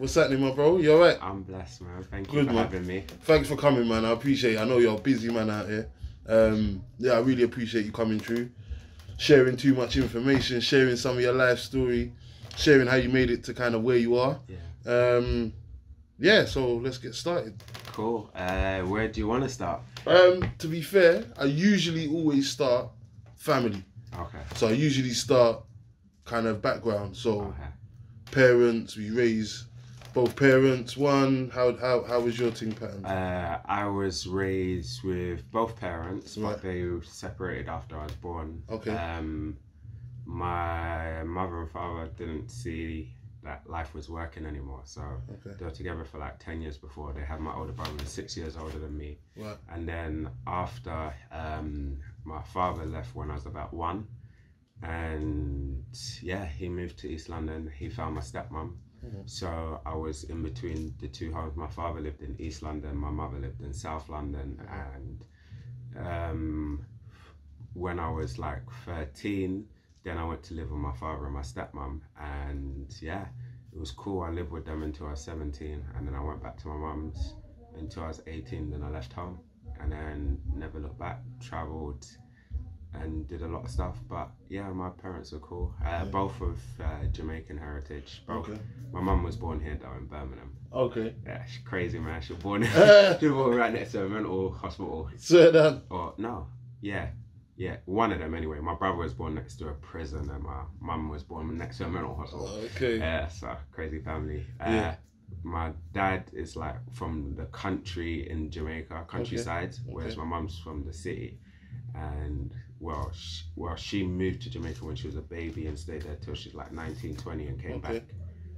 [0.00, 0.78] What's happening, my bro?
[0.78, 1.18] You alright?
[1.20, 2.02] I'm blessed, man.
[2.10, 2.56] Thank you for man.
[2.56, 3.04] having me.
[3.24, 4.06] Thanks for coming, man.
[4.06, 4.58] I appreciate it.
[4.58, 5.90] I know you're a busy man out here.
[6.26, 8.48] Um, yeah, I really appreciate you coming through,
[9.18, 12.14] sharing too much information, sharing some of your life story,
[12.56, 14.40] sharing how you made it to kind of where you are.
[14.48, 14.56] Yeah.
[14.90, 15.52] Um,
[16.18, 17.62] yeah, so let's get started.
[17.92, 18.30] Cool.
[18.34, 19.82] Uh, where do you want to start?
[20.06, 22.88] Um, to be fair, I usually always start
[23.36, 23.84] family.
[24.18, 24.38] Okay.
[24.54, 25.62] So I usually start
[26.24, 27.14] kind of background.
[27.14, 27.68] So Okay.
[28.30, 29.66] parents, we raise
[30.12, 30.96] both parents.
[30.96, 33.04] One, how how how was your thing pattern?
[33.04, 36.52] Uh, I was raised with both parents, Right.
[36.52, 38.62] but they separated after I was born.
[38.70, 38.94] Okay.
[38.96, 39.56] Um,
[40.26, 43.12] my mother and father didn't see
[43.42, 45.56] that life was working anymore, so Okay.
[45.58, 47.12] they were together for like ten years before.
[47.12, 49.18] They had my older brother, six years older than me.
[49.36, 49.56] Right.
[49.70, 54.06] And then after um, my father left when I was about one,
[54.82, 55.84] and
[56.22, 57.70] yeah, he moved to East London.
[57.78, 58.76] He found my stepmom.
[59.04, 59.28] Mhm.
[59.28, 61.56] So I was in between the two homes.
[61.56, 62.96] My father lived in East London.
[62.96, 64.60] My mother lived in South London.
[64.68, 65.24] And
[65.96, 66.86] um,
[67.74, 69.68] when I was like thirteen,
[70.02, 72.00] then I went to live with my father and my stepmom.
[72.18, 73.26] And yeah,
[73.72, 74.22] it was cool.
[74.22, 76.76] I lived with them until I was seventeen, and then I went back to my
[76.76, 77.34] mum's
[77.76, 79.38] until I was 18 then I left home
[79.78, 82.04] and then never looked back traveled
[82.94, 86.58] and did a lot of stuff but yeah my parents were cool uh, both of
[86.82, 88.60] uh, Jamaican heritage both Okay.
[88.92, 91.14] my mum was born here though in Birmingham Okay.
[91.24, 92.62] yeah she's crazy man she was born
[93.20, 95.82] she was born right next to a mental hospital Swear down.
[95.90, 96.46] or no
[96.80, 97.08] yeah
[97.56, 100.62] yeah one of them anyway my brother was born next to a prison and my
[100.80, 102.98] mum was born next to a mental hospital Okay.
[102.98, 104.44] yeah, so crazy family.
[104.60, 104.94] Uh, Yeah.
[105.44, 110.20] My dad is like from the country in Jamaica, countryside, whereas okay.
[110.22, 111.38] my mum's from the city.
[111.94, 116.02] And well, she, well, she moved to Jamaica when she was a baby and stayed
[116.02, 117.98] there till she's like 19, 20 and came Okay.
[117.98, 118.02] back.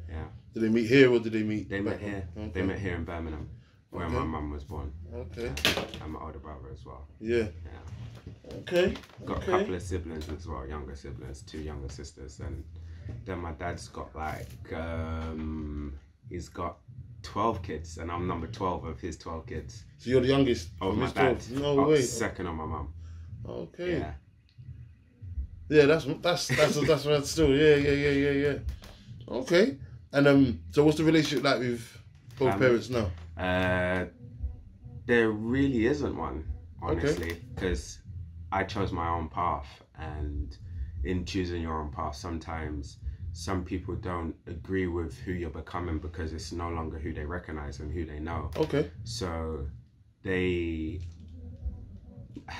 [0.08, 0.24] Yeah,
[0.54, 1.68] Did they meet here or did they meet?
[1.68, 2.28] they met here.
[2.36, 2.50] Okay.
[2.54, 3.48] They met here in Birmingham,
[3.90, 4.14] where Okay.
[4.14, 5.52] my mum was born, Okay.
[6.02, 7.06] and my older brother as well.
[7.20, 7.48] Yeah.
[7.64, 8.94] Yeah, Okay.
[9.24, 12.62] got a couple of siblings as well, younger siblings, two younger sisters, and
[13.24, 15.94] then my dad's got like um,
[16.28, 16.78] he's got
[17.22, 19.84] twelve kids, and I'm number twelve of his twelve kids.
[19.98, 20.68] So you're the youngest.
[20.80, 21.40] Oh, my dad.
[21.40, 21.50] 12?
[21.52, 22.02] No Oh, way.
[22.02, 22.92] Second on my mum.
[23.48, 23.98] Okay.
[23.98, 24.12] Yeah.
[25.68, 27.24] Yeah, that's that's that's that's right.
[27.24, 28.58] Still, yeah, yeah, yeah, yeah, yeah.
[29.28, 29.78] Okay.
[30.12, 31.98] And um, so what's the relationship like with
[32.38, 32.66] both Family.
[32.66, 33.10] parents now?
[33.38, 34.04] Uh,
[35.06, 36.44] there really isn't one,
[36.82, 37.98] honestly, because
[38.52, 39.66] I chose my own path,
[39.98, 40.56] and
[41.04, 42.98] in choosing your own path, sometimes
[43.32, 47.80] some people don't agree with who you're becoming because it's no longer who they recognize
[47.80, 48.50] and who they know.
[48.56, 48.90] Okay.
[49.04, 49.66] So
[50.22, 51.00] they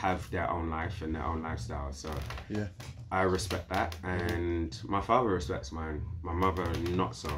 [0.02, 1.92] have their own life and their own lifestyle.
[1.92, 2.10] So
[2.50, 2.66] Yeah.
[3.12, 6.02] I respect that, and my father respects mine.
[6.22, 7.30] My mother not so.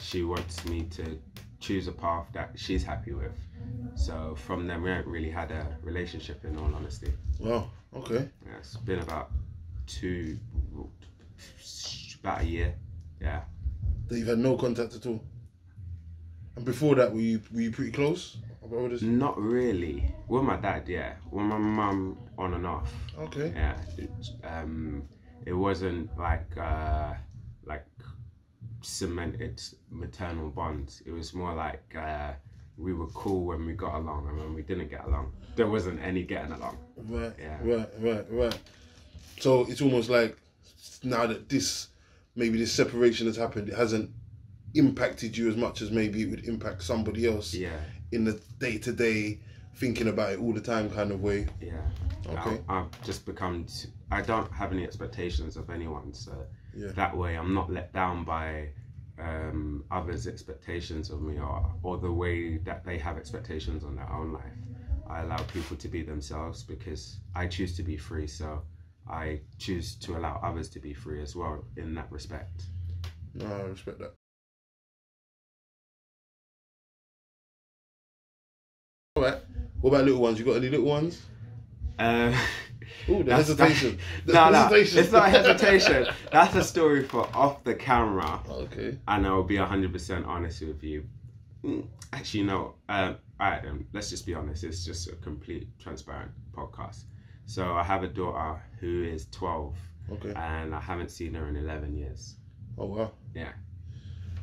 [0.00, 1.18] She wants me to
[1.60, 3.36] choose a path that she's happy with.
[3.96, 6.44] So from them, we haven't really had a relationship.
[6.44, 7.70] In all honesty, Wow.
[7.94, 8.28] Okay.
[8.46, 9.30] yeah, it's been about
[9.86, 10.38] two,
[12.22, 12.74] about a year.
[13.20, 13.42] Yeah.
[14.08, 15.22] That you've had no contact at all.
[16.56, 18.38] And before that, were you were you pretty close?
[19.02, 20.14] Not really.
[20.28, 21.14] With my dad, yeah.
[21.30, 22.92] With my mum, on and off.
[23.18, 23.52] Okay.
[23.54, 24.10] yeah it,
[24.42, 25.02] um
[25.46, 27.12] it wasn't like uh
[27.64, 27.86] like
[28.82, 32.32] cemented maternal bonds it was more like uh
[32.76, 35.98] we were cool when we got along and when we didn't get along there wasn't
[36.02, 37.32] any getting along Right.
[37.38, 37.58] Yeah.
[37.62, 37.88] Right.
[38.00, 38.26] Right.
[38.30, 38.58] Right.
[39.38, 40.36] So it's almost like
[41.02, 41.88] now that this
[42.34, 44.10] maybe this separation has happened, it hasn't
[44.74, 47.78] impacted you as much as maybe it would impact somebody else yeah
[48.14, 49.40] in the day to day,
[49.76, 51.46] thinking about it all the time kind of way.
[51.60, 51.80] yeah
[52.26, 52.58] Okay.
[52.68, 56.32] I, i've just become t- i don't have any expectations of anyone so
[56.74, 56.92] Yeah.
[56.92, 58.68] that way i'm not let down by
[59.18, 64.10] um, others' expectations of me or, or the way that they have expectations on their
[64.12, 64.58] own life.
[65.08, 68.62] I allow people to be themselves because I choose to be free, so
[69.08, 72.62] I choose to allow others to be free as well in that respect.
[73.34, 74.14] No, I respect that.
[79.16, 79.38] All right.
[79.80, 80.40] What about little ones?
[80.40, 81.22] You got any little ones?
[82.00, 82.34] Um,
[83.08, 83.96] Ooh, the that's- hesitation.
[84.26, 86.06] The no, no, it's not hesitation.
[86.32, 88.40] That's a story for off the camera.
[88.50, 88.98] okay.
[89.06, 91.04] and I'll be 100% honest with you.
[91.64, 92.74] Mm, Actually, no.
[92.88, 93.86] Um, all right, then.
[93.92, 94.64] Let's just be honest.
[94.64, 97.04] It's just a complete, transparent podcast.
[97.46, 99.76] So I have a daughter who is 12,
[100.10, 100.32] Okay.
[100.34, 102.34] and I haven't seen her in 11 years.
[102.76, 103.12] Oh wow.
[103.32, 103.52] Yeah.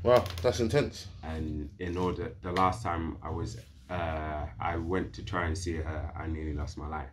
[0.03, 1.07] Wow, that's intense.
[1.23, 3.57] And in order, the last time I was,
[3.91, 7.09] uh, I went to try and see her, I nearly lost my life.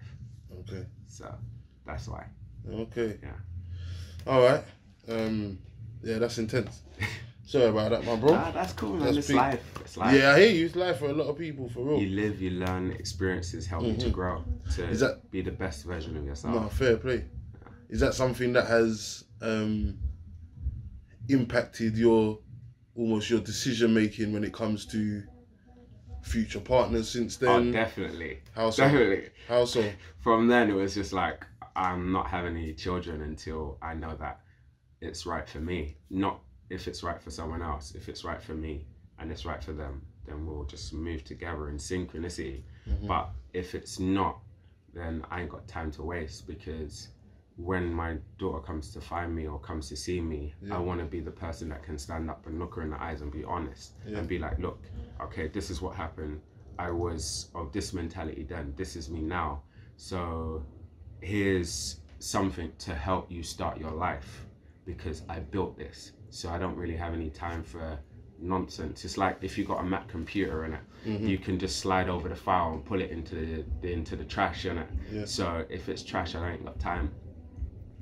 [0.60, 0.86] Okay.
[1.06, 1.34] So
[1.86, 2.25] that's why.
[2.70, 3.19] Okay.
[3.22, 3.30] Yeah.
[4.26, 4.64] All right.
[5.08, 5.58] Um.
[6.02, 6.82] Yeah, that's intense.
[7.46, 8.34] Sorry about that, my bro.
[8.34, 9.04] Ah, that's cool, man.
[9.06, 9.64] That's it's life.
[9.80, 10.14] It's life.
[10.14, 10.66] yeah, I hear you.
[10.66, 11.98] It's life for a lot of people, for real.
[11.98, 12.92] You live, you learn.
[12.92, 14.12] Experiences help you to Mhm.
[14.12, 16.54] grow, to Is that- be the best version of yourself.
[16.54, 17.24] No, fair play.
[17.88, 19.98] Is that something that has um,
[21.28, 22.38] impacted your
[22.94, 25.22] almost your decision making when it comes to
[26.28, 27.48] future partners since then?
[27.48, 27.72] oh, then?
[27.72, 28.84] definitely, How so?
[28.84, 29.30] definitely.
[29.48, 29.90] How so?
[30.20, 31.44] From then, it was just like
[31.75, 34.40] I'm not having any children until I know that
[35.00, 35.96] it's right for me.
[36.10, 36.40] Not
[36.70, 37.94] if it's right for someone else.
[37.94, 38.86] If it's right for me
[39.19, 42.62] and it's right for them, then we'll just move together in synchronicity.
[42.88, 43.06] Mhm.
[43.06, 44.38] But if it's not,
[44.92, 47.08] then I ain't got time to waste because
[47.58, 50.76] when my daughter comes to find me or comes to see me, Yeah.
[50.76, 53.02] I want to be the person that can stand up and look her in the
[53.02, 54.19] eyes and be honest Yeah.
[54.19, 54.84] and be like, look,
[55.20, 56.40] okay, this is what happened.
[56.78, 58.75] I was of this mentality then.
[58.76, 59.62] This is me now.
[59.96, 60.64] So
[61.20, 64.46] here's something to help you start your life
[64.84, 66.12] because I built this.
[66.31, 67.99] So I don't really have any time for
[68.40, 69.05] nonsense.
[69.05, 71.28] It's like if you got a Mac computer in it, Mhm.
[71.28, 74.25] you can just slide over the file and pull it into the, the into the
[74.25, 74.88] trash in it.
[75.10, 75.25] Yeah.
[75.25, 77.10] So if it's trash, I ain't got time.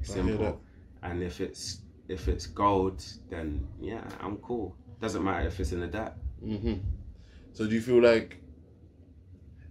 [0.09, 0.61] I hear Simple.
[1.03, 4.77] And if it's if it's gold, then yeah, I'm cool.
[5.01, 6.13] Doesn't matter if it's in the dirt.
[6.41, 6.75] hmm
[7.53, 8.41] So do you feel like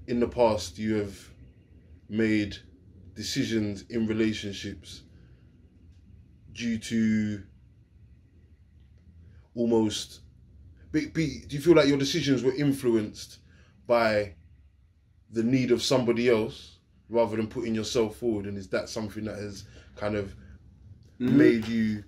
[0.08, 1.18] in the past you have
[2.10, 2.58] made
[3.16, 5.04] decisions in relationships
[6.54, 7.44] due to
[9.56, 10.22] almost
[10.92, 13.40] be, be, do you feel like your decisions were influenced
[13.88, 14.36] by
[15.32, 16.80] the need of somebody else
[17.10, 19.66] rather than putting yourself forward and is that something that has
[19.96, 20.36] kind of
[21.20, 22.04] made you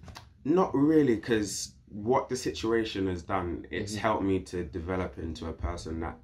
[0.46, 4.00] Not really, because what the situation has done, it's Mhm.
[4.00, 6.18] helped me to develop into a person that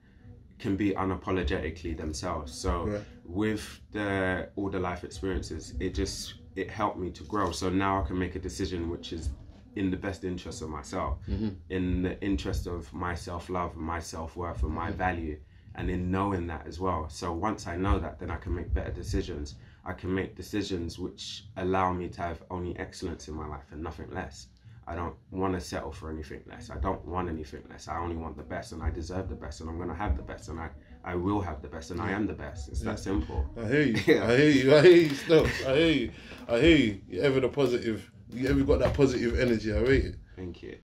[0.60, 2.54] can be unapologetically themselves.
[2.54, 3.02] So Right.
[3.26, 7.52] with the all the life experiences, it just it helped me to grow.
[7.52, 9.30] So now I can make a decision which is
[9.76, 11.56] in the best interest of myself, Mhm.
[11.70, 14.96] in the interest of my self love, my self worth, and my Mhm.
[14.96, 15.40] value,
[15.76, 17.10] and in knowing that as well.
[17.10, 19.56] So once I know that, then I can make better decisions.
[19.86, 23.84] I can make decisions which allow me to have only excellence in my life and
[23.84, 24.48] nothing less.
[24.86, 26.70] I don't want to settle for anything less.
[26.70, 27.88] I don't want anything less.
[27.88, 30.24] I only want the best, and I deserve the best, and I'm gonna have the
[30.24, 30.70] best, and I,
[31.06, 32.68] I will have the best, and I am the best.
[32.70, 32.92] It's Yeah.
[32.92, 33.46] that simple.
[33.58, 33.94] I hear you.
[34.08, 34.28] Yeah.
[34.28, 34.76] I hear you.
[34.76, 35.16] I hear you.
[35.16, 36.12] Still, I hear you.
[36.50, 37.02] I hear you.
[37.08, 38.12] You ever the positive.
[38.30, 39.72] You ever got that positive energy.
[39.74, 40.16] I rate it.
[40.36, 40.78] Thank you.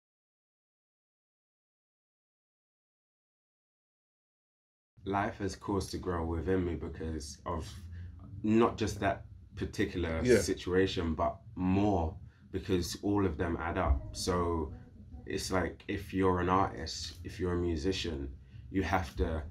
[5.04, 7.66] Life has caused to grow within me because of
[8.42, 9.24] not just that
[9.56, 10.38] particular Yeah.
[10.38, 12.14] situation, but more
[12.52, 14.00] because all of them add up.
[14.12, 14.72] So
[15.26, 18.30] it's like if you're an artist, if you're a musician,
[18.70, 19.42] you have to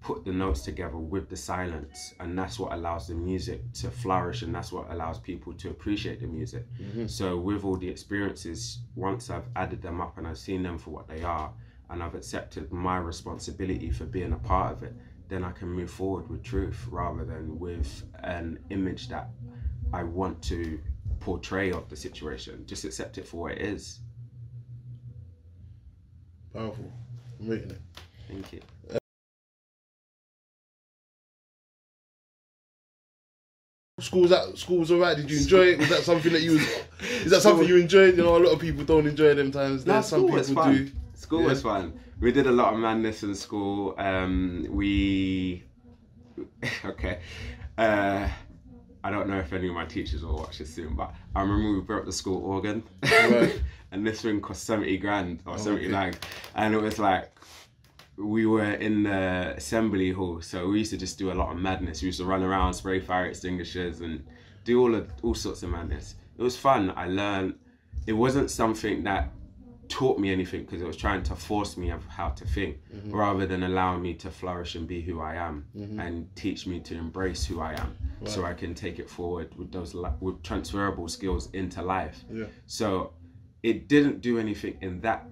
[0.00, 4.42] put the notes together with the silence, and that's what allows the music to flourish,
[4.42, 6.64] and that's what allows people to appreciate the music.
[6.78, 7.10] Mhm.
[7.10, 10.90] So with all the experiences, once I've added them up and I've seen them for
[10.90, 11.52] what they are,
[11.90, 14.94] and I've accepted my responsibility for being a part of it,
[15.28, 19.28] then I can move forward with truth rather than with an image that
[19.92, 20.78] I want to
[21.20, 22.64] portray of the situation.
[22.66, 24.00] Just accept it for what it is.
[26.54, 26.90] Powerful.
[27.40, 27.80] I'm rating it.
[28.28, 28.60] Thank you.
[33.98, 35.16] School's that school's alright.
[35.16, 35.78] Did you enjoy it?
[35.78, 36.68] Was that something that you was?
[37.24, 38.16] Is that something you enjoyed?
[38.16, 39.86] You know, a lot of people don't enjoy them times.
[39.86, 40.90] No, There's some people do.
[41.16, 41.46] School Yeah.
[41.48, 41.98] was fun.
[42.20, 43.94] We did a lot of madness in school.
[43.98, 45.64] Um, we
[46.84, 47.20] okay.
[47.78, 48.28] Uh,
[49.02, 51.72] I don't know if any of my teachers will watch this soon, but I remember
[51.72, 53.60] we broke the school organ, Right.
[53.92, 56.14] and this thing cost seventy grand or Oh, seventy nine,
[56.54, 57.30] and it was like
[58.18, 61.58] we were in the assembly hall, so we used to just do a lot of
[61.58, 62.02] madness.
[62.02, 64.24] We used to run around, spray fire extinguishers, and
[64.64, 66.16] do all of all sorts of madness.
[66.36, 66.92] It was fun.
[66.96, 67.54] I learned.
[68.06, 69.30] It wasn't something that
[69.88, 73.12] taught me anything because it was trying to force me of how to think Mhm.
[73.12, 75.98] rather than allowing me to flourish and be who I am Mhm.
[76.04, 79.70] and teach me to embrace who I am so I can take it forward with
[79.72, 82.24] those li- with transferable skills into life.
[82.30, 82.46] Yeah.
[82.66, 83.12] So
[83.62, 85.28] it didn't do anything in that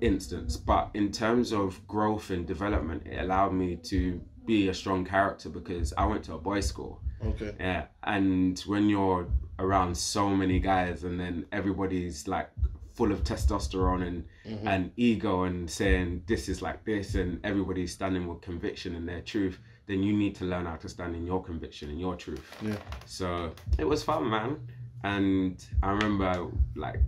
[0.00, 5.04] instance, but in terms of growth and development, it allowed me to be a strong
[5.04, 7.00] character because I went to a boys' school.
[7.24, 7.54] Okay.
[7.58, 9.26] Yeah, and when you're
[9.58, 12.50] around so many guys and then everybody's like
[12.94, 14.66] full of testosterone and Mhm.
[14.66, 19.20] and ego and saying this is like this and everybody's standing with conviction and their
[19.20, 22.46] truth, then you need to learn how to stand in your conviction and your truth.
[22.62, 22.76] Yeah.
[23.06, 24.56] So it was fun, man.
[25.02, 27.00] And I remember like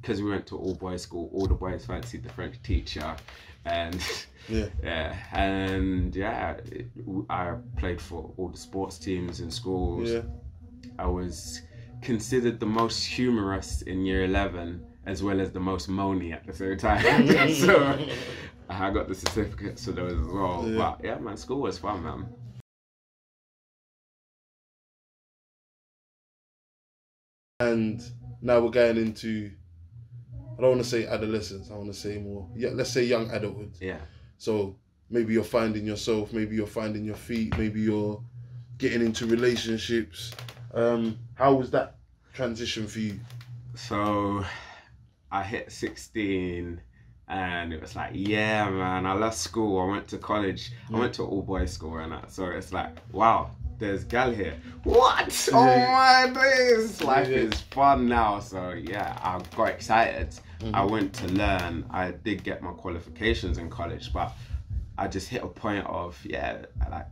[0.00, 3.16] because we went to all boys school, all the boys fancied the French teacher,
[3.64, 4.00] and
[4.48, 4.68] Yeah.
[4.82, 6.86] yeah, and yeah, it,
[7.28, 10.08] I played for all the sports teams in schools.
[10.10, 10.22] Yeah.
[10.98, 11.60] I was
[12.00, 16.52] considered the most humorous in year 11 as well as the most moany at the
[16.52, 17.52] same time.
[17.54, 17.98] so
[18.68, 20.64] I got the certificates for those as well.
[20.66, 20.76] Yeah.
[20.76, 22.28] But yeah, man, school was fun, man.
[27.60, 28.02] And
[28.42, 29.50] now we're going into.
[30.58, 31.70] I don't want to say adolescence.
[31.70, 32.46] I want to say more.
[32.54, 33.72] Yeah, let's say young adulthood.
[33.80, 34.00] Yeah.
[34.36, 34.76] So
[35.08, 36.34] maybe you're finding yourself.
[36.34, 37.56] Maybe you're finding your feet.
[37.56, 38.22] Maybe you're
[38.76, 40.32] getting into relationships.
[40.74, 41.96] Um, how was that
[42.34, 43.18] transition for you?
[43.74, 44.44] So
[45.30, 46.80] I hit 16
[47.28, 49.80] and it was like, yeah, man, I left school.
[49.80, 50.72] I went to college.
[50.92, 52.30] I went to all boys school and that.
[52.32, 54.56] So it's like, wow, there's gal here.
[54.84, 55.48] What?
[55.52, 57.02] Oh my days.
[57.02, 57.36] Life Yeah.
[57.36, 58.40] is fun now.
[58.40, 60.30] So yeah, I got excited.
[60.60, 60.74] Mm-hmm.
[60.74, 61.84] I went to learn.
[61.90, 64.32] I did get my qualifications in college, but
[64.96, 67.06] I just hit a point of, yeah, like,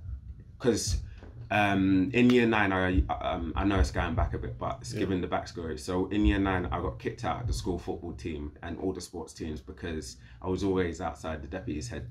[0.59, 1.03] because
[1.51, 4.93] um, in year nine, I um, I know it's going back a bit, but it's
[4.93, 5.79] giving the backstory.
[5.79, 8.93] So in year nine, I got kicked out of the school football team and all
[8.93, 12.09] the sports teams because I was always outside the deputy's head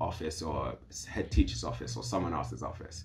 [0.00, 0.76] office or
[1.08, 3.04] head teacher's office or someone else's office,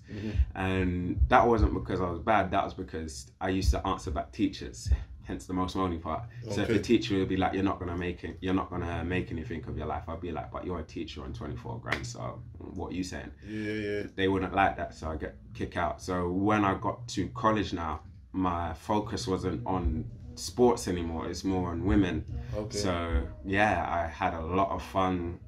[0.54, 2.50] and that wasn't because I was bad.
[2.50, 4.90] That was because I used to answer back teachers.
[5.24, 6.24] Hence the most moaning part.
[6.48, 8.38] Oh, so if the teacher would be like, "You're not gonna make it.
[8.40, 11.22] You're not gonna make anything of your life," I'd be like, "But you're a teacher
[11.22, 12.06] on 24 grand.
[12.06, 14.02] So what are you saying?" Yeah, yeah.
[14.16, 16.02] they wouldn't like that, so I get kicked out.
[16.02, 18.00] So when I got to college now,
[18.32, 21.28] my focus wasn't on sports anymore.
[21.28, 22.24] It's more on women.
[22.56, 22.76] Okay.
[22.78, 25.38] So yeah, I had a lot of fun.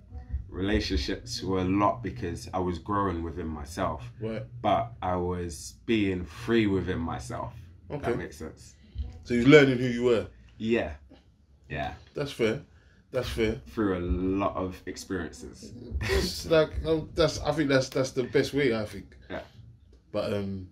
[0.49, 4.45] Relationships were a lot because I was growing within myself, Right.
[4.63, 7.55] but I was being free within myself.
[7.91, 8.11] Okay.
[8.11, 8.77] That makes sense.
[9.25, 10.27] So you're learning who you were.
[10.59, 10.93] Yeah,
[11.69, 11.95] yeah.
[12.15, 12.61] That's fair.
[13.11, 13.61] That's fair.
[13.69, 15.73] Through a lot of experiences.
[16.03, 17.41] It's like um, that's.
[17.41, 18.77] I think that's that's the best way.
[18.77, 19.17] I think.
[19.31, 19.41] Yeah.
[20.13, 20.69] But um,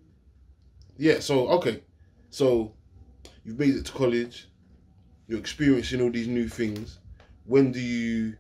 [0.98, 1.20] yeah.
[1.20, 1.82] So okay,
[2.28, 2.74] so
[3.42, 4.48] you've made it to college.
[5.28, 6.98] You're experiencing all these new things.
[7.46, 8.36] When do you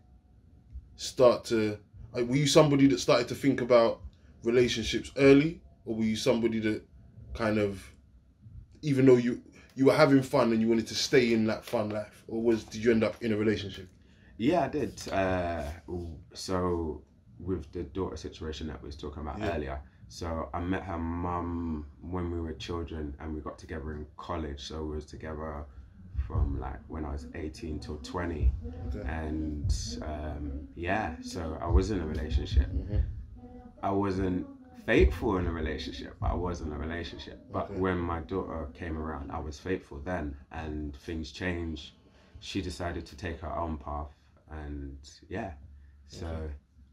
[0.96, 1.78] start to?
[2.12, 4.00] Like, were you somebody that started to think about
[4.44, 6.82] relationships early, or were you somebody that
[7.32, 7.82] kind of,
[8.82, 9.40] even though you
[9.74, 12.64] you were having fun and you wanted to stay in that fun life, or was
[12.64, 13.88] did you end up in a relationship?
[14.38, 15.08] Yeah, I did.
[15.12, 15.62] Uh,
[16.34, 17.02] so
[17.38, 19.54] with the daughter situation that we was talking about Yeah.
[19.56, 19.80] earlier.
[20.08, 24.60] So I met her mum when we were children, and we got together in college.
[24.60, 25.64] So we was together
[26.26, 28.52] from like when I was eighteen till twenty,
[28.88, 29.08] Okay.
[29.08, 31.16] and um, yeah.
[31.22, 32.68] So I was in a relationship.
[32.70, 33.02] Mhm.
[33.82, 34.46] I wasn't
[34.86, 36.16] faithful in a relationship.
[36.20, 37.80] but I was in a relationship, but Okay.
[37.80, 41.94] when my daughter came around, I was faithful then, and things changed.
[42.40, 44.12] She decided to take her own path,
[44.50, 44.98] and
[45.28, 45.52] yeah,
[46.08, 46.52] so Okay.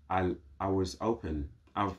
[0.09, 1.49] I I was open.
[1.75, 1.97] I've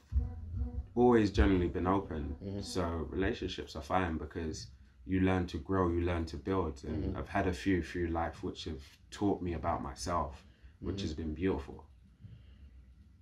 [0.94, 2.36] always generally been open.
[2.42, 2.62] Mhm.
[2.64, 4.68] So relationships are fine because
[5.06, 7.16] you learn to grow, you learn to build, and Mhm.
[7.18, 10.44] I've had a few through life which have taught me about myself,
[10.80, 11.02] which Mhm.
[11.02, 11.84] has been beautiful.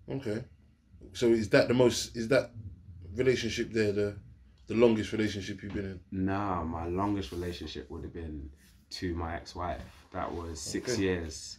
[0.08, 0.44] Okay.
[1.12, 2.16] So is that the most?
[2.16, 2.50] Is that
[3.14, 4.16] relationship there the
[4.66, 6.00] the longest relationship you've been in?
[6.12, 8.50] Nah, my longest relationship would have been
[8.90, 9.82] to my ex-wife.
[10.12, 11.02] That was six Okay.
[11.02, 11.58] years.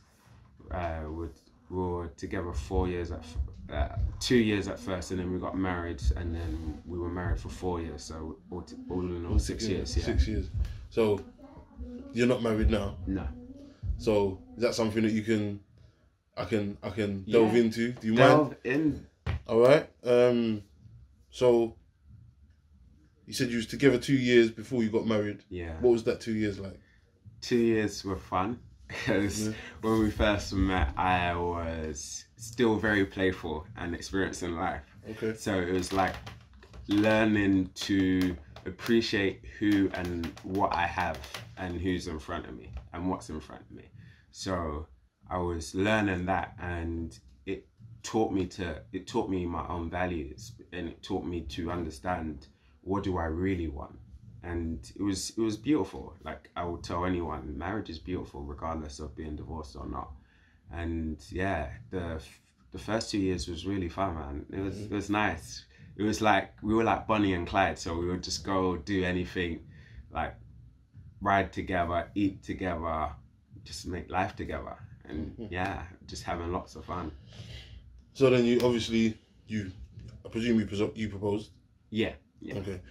[0.72, 3.24] Uh, with we were together four years at,
[3.72, 7.40] uh, two years at first, and then we got married, and then we were married
[7.40, 8.04] for four years.
[8.04, 9.96] So all, t- all in all, six years.
[9.96, 10.04] Yeah.
[10.06, 10.48] Six years.
[10.90, 11.22] So
[12.14, 12.98] you're not married now.
[13.06, 13.28] No.
[13.98, 15.60] So is that something that you can?
[16.38, 17.64] I can I can delve Yeah.
[17.64, 17.92] into.
[17.94, 18.30] Do you mind?
[18.30, 19.06] Delve in.
[19.50, 19.90] All right.
[20.04, 20.64] Um.
[21.32, 21.76] So
[23.26, 25.44] you said you was together two years before you got married.
[25.50, 25.74] Yeah.
[25.82, 26.80] What was that two years like?
[27.42, 29.54] two years were fun because Yeah.
[29.82, 34.84] when we first met, I was still very playful and experiencing life.
[35.12, 35.34] Okay.
[35.36, 36.16] So it was like
[36.90, 41.18] learning to appreciate who and what I have
[41.58, 43.86] and who's in front of me and what's in front of me.
[44.32, 44.88] So
[45.30, 47.18] I was learning that and
[48.04, 52.48] taught me to it taught me my own values and it taught me to understand
[52.82, 53.98] what do I really want.
[54.44, 56.14] And it was it was beautiful.
[56.24, 60.12] Like I would tell anyone, marriage is beautiful regardless of being divorced or not.
[60.72, 62.22] And yeah, the
[62.72, 64.46] the first two years was really fun, man.
[64.52, 65.66] It was it was nice.
[65.98, 69.04] It was like we were like Bonnie and Clyde, so we would just go do
[69.04, 69.60] anything,
[70.12, 70.36] like
[71.22, 73.10] ride together, eat together,
[73.66, 75.52] just make life together, and Mhm.
[75.52, 77.12] yeah, just having lots of fun.
[78.14, 79.72] So then you obviously you,
[80.26, 81.52] I presume you you proposed.
[81.90, 82.56] Yeah, yeah.
[82.56, 82.82] Okay.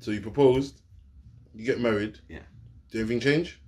[0.00, 0.80] So you proposed.
[1.54, 2.18] You get married.
[2.28, 2.40] Yeah.
[2.90, 3.60] Did everything change?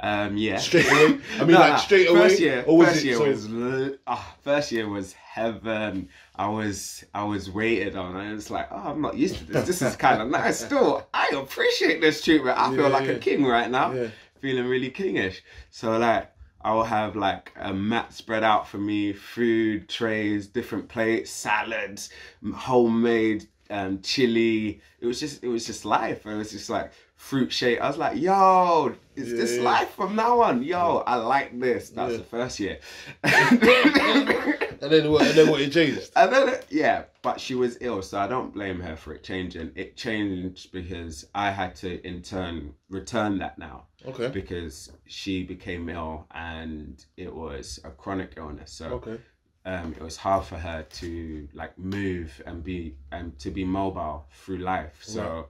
[0.00, 0.56] Um, yeah.
[0.58, 1.20] Straight away?
[1.38, 1.78] I mean, No, like, no.
[1.78, 2.20] straight away?
[2.28, 6.08] First year, Or was first it year so- was ah, first year was heaven.
[6.34, 9.66] I was I was waited on, and it's like, oh, I'm not used to this.
[9.66, 10.60] This is kind of nice.
[10.64, 12.58] Still, I appreciate this treatment.
[12.58, 13.12] I feel like yeah.
[13.12, 13.92] a king right now.
[13.92, 14.08] Yeah.
[14.40, 15.40] feeling really kingish.
[15.70, 16.30] So like
[16.64, 22.10] I'll have like a mat spread out for me, food trays, different plates, salads,
[22.54, 24.80] homemade um, chili.
[25.00, 26.26] It was just it was just life.
[26.26, 27.80] It was just like fruit shake.
[27.80, 29.62] I was like, yo, is Yeah, this yeah.
[29.62, 30.62] life from now on?
[30.62, 31.90] Yo, I like this.
[31.90, 32.18] That's Yeah.
[32.18, 32.78] the first year.
[34.84, 35.26] And then what?
[35.26, 35.62] And then what?
[35.62, 36.10] It changed.
[36.16, 39.72] And then, yeah, but she was ill, so I don't blame her for it changing.
[39.76, 44.28] It changed because I had to, in turn, return that now Okay.
[44.30, 48.72] because she became ill and it was a chronic illness.
[48.72, 49.16] So Okay.
[49.64, 54.26] um, it was hard for her to like move and be and to be mobile
[54.32, 55.00] through life.
[55.02, 55.46] So Right.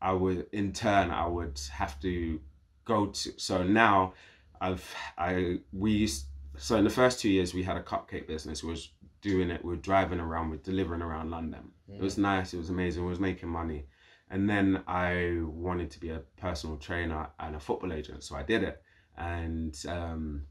[0.00, 2.40] I would, in turn, I would have to
[2.84, 3.32] go to.
[3.38, 4.14] So now,
[4.60, 6.26] I've I we used.
[6.58, 8.62] So in the first two years, we had a cupcake business.
[8.62, 8.90] We was
[9.22, 9.64] doing it.
[9.64, 10.50] We were driving around.
[10.50, 11.70] We are delivering around London.
[11.88, 12.52] It was nice.
[12.52, 13.02] It was amazing.
[13.04, 13.86] We was making money.
[14.30, 18.42] And then I wanted to be a personal trainer and a football agent, so I
[18.42, 18.82] did it.
[19.16, 20.46] And um,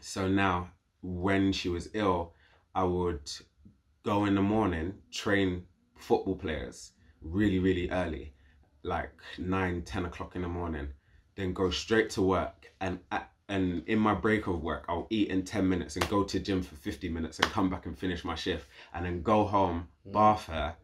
[0.00, 0.70] so now,
[1.02, 2.32] when she was ill,
[2.74, 3.30] I would
[4.02, 5.64] go in the morning, train
[5.96, 8.32] football players really, really early,
[8.82, 10.88] like nine, 10 o'clock in the morning,
[11.36, 12.72] then go straight to work.
[12.80, 16.22] And at, and in my break of work, I'll eat in 10 minutes and go
[16.22, 19.44] to gym for 50 minutes and come back and finish my shift and then go
[19.44, 20.12] home, mm.
[20.12, 20.76] bath her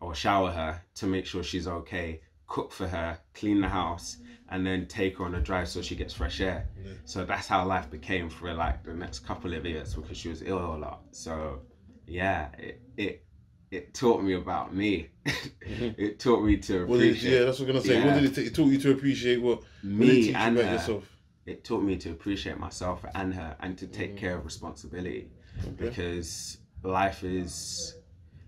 [0.00, 4.16] or shower her to make sure she's okay, cook for her, clean the house,
[4.48, 6.68] and then take her on a drive so she gets fresh air.
[6.80, 6.98] Mm.
[7.04, 10.42] So that's how life became for like the next couple of years because she was
[10.42, 11.02] ill a lot.
[11.12, 11.60] So
[12.06, 13.24] yeah, it it
[13.70, 15.10] it taught me about me.
[15.26, 15.90] Mm-hmm.
[16.00, 18.04] it taught me to What appreciate yeah, that's what I'm gonna say.
[18.04, 19.58] What did it, t- it taught you to appreciate what?
[19.58, 20.62] what me you and her.
[20.62, 21.04] yourself?
[21.48, 24.18] It taught me to appreciate myself and her and to take mm.
[24.18, 25.30] care of responsibility
[25.60, 25.86] Okay.
[25.86, 27.96] because life is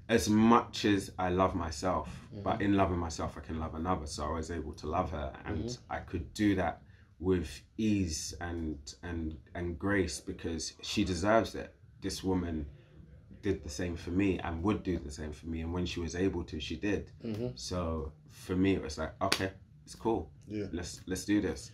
[0.08, 2.42] as much as I love myself, mm-hmm.
[2.42, 4.06] but in loving myself, I can love another.
[4.06, 5.92] So I was able to love her, and mm-hmm.
[5.92, 6.82] I could do that
[7.20, 11.74] with ease and and and grace because she deserves it.
[12.00, 12.66] This woman
[13.42, 16.00] did the same for me and would do the same for me, and when she
[16.00, 17.10] was able to, she did.
[17.24, 17.58] Mhm.
[17.58, 19.50] So for me, it was like, okay,
[19.84, 20.30] it's cool.
[20.48, 20.66] Yeah.
[20.72, 21.70] Let's let's do this.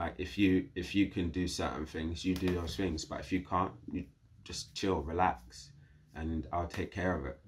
[0.00, 3.04] Like if you if you can do certain things, you do those things.
[3.04, 4.06] But if you can't, you
[4.44, 5.72] just chill, relax,
[6.14, 7.38] and I'll take care of it.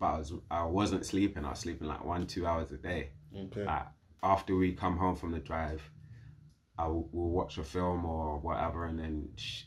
[0.00, 1.44] But I was I wasn't sleeping.
[1.44, 3.10] I was sleeping like one two hours a day.
[3.36, 3.64] Okay.
[3.66, 3.88] Like
[4.22, 5.82] after we come home from the drive,
[6.78, 9.64] I will we'll watch a film or whatever, and then sh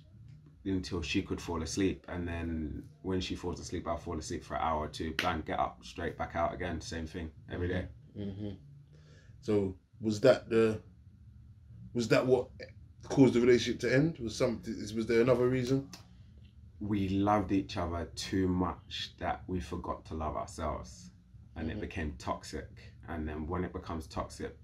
[0.65, 4.55] until she could fall asleep, and then when she falls asleep, I'll fall asleep for
[4.55, 5.13] an hour or two.
[5.21, 6.81] Bang, get up, straight back out again.
[6.81, 7.85] Same thing every day.
[8.15, 8.55] hmm
[9.41, 10.81] So was that the?
[11.93, 12.47] Was that what
[13.09, 14.17] caused the relationship to end?
[14.19, 14.61] Was some?
[14.95, 15.89] Was there another reason?
[16.79, 21.11] we loved each other too much that we forgot to love ourselves
[21.55, 24.57] and it became toxic and then when it becomes toxic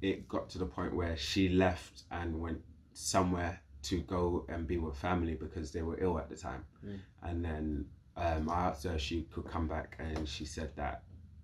[0.00, 2.58] it got to the point where she left and went
[2.94, 6.98] somewhere to go and be with family because they were ill at the time Mm.
[7.22, 7.84] and then
[8.16, 11.02] um, i asked her if she could come back and she said that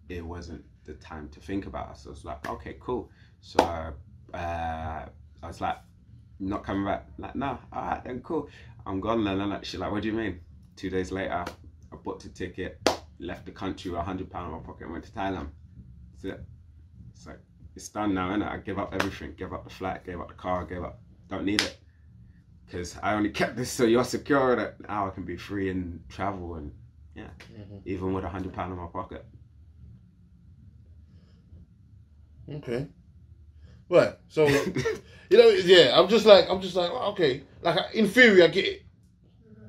[0.09, 3.11] it wasn't the time to think about us i was like okay cool
[3.42, 3.92] so
[4.34, 5.06] uh,
[5.42, 5.76] i was like
[6.38, 8.48] not coming back like no all right then cool
[8.86, 9.40] I'm gone then.
[9.40, 10.40] And she's like, what do you mean?
[10.76, 11.44] Two days later,
[11.92, 12.80] I booked a ticket,
[13.18, 15.48] left the country with a hundred pound in my pocket and went to Thailand.
[16.12, 16.40] That's it.
[17.12, 17.40] It's like,
[17.76, 18.50] it's done now, innit?
[18.50, 19.34] I give up everything.
[19.36, 21.76] Give up the flat, gave up the car, gave up, don't need it.
[22.66, 26.02] Because I only kept this so you're secure that now I can be free and
[26.08, 26.72] travel and,
[27.14, 27.82] yeah, Mhm.
[27.84, 29.26] even with a hundred pound in my pocket.
[32.48, 32.88] Okay.
[33.90, 34.14] Right.
[34.29, 35.98] So you know, yeah.
[35.98, 37.42] I'm just like I'm just like okay.
[37.61, 38.83] Like in theory, I get it.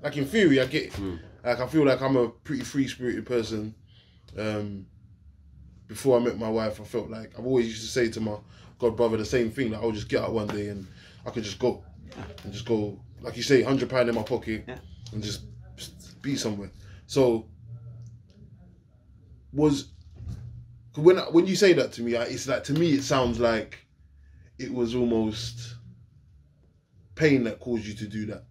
[0.01, 0.93] Like in theory, I get it.
[0.93, 1.19] Mm.
[1.43, 3.73] Like I feel like I'm a pretty free spirited person.
[4.37, 4.85] Um,
[5.87, 8.37] before I met my wife, I felt like I've always used to say to my
[8.79, 9.71] god brother the same thing.
[9.71, 10.85] Like I'll just get up one day and
[11.25, 11.83] I could just go
[12.43, 14.77] and just go, like you say, hundred pound in my pocket Yeah.
[15.13, 15.41] and just
[16.21, 16.69] be somewhere.
[17.07, 17.47] So
[19.51, 19.89] was
[20.95, 23.80] when when you say that to me, it's like to me it sounds like
[24.63, 25.75] it was almost
[27.15, 28.43] pain that caused you to do that.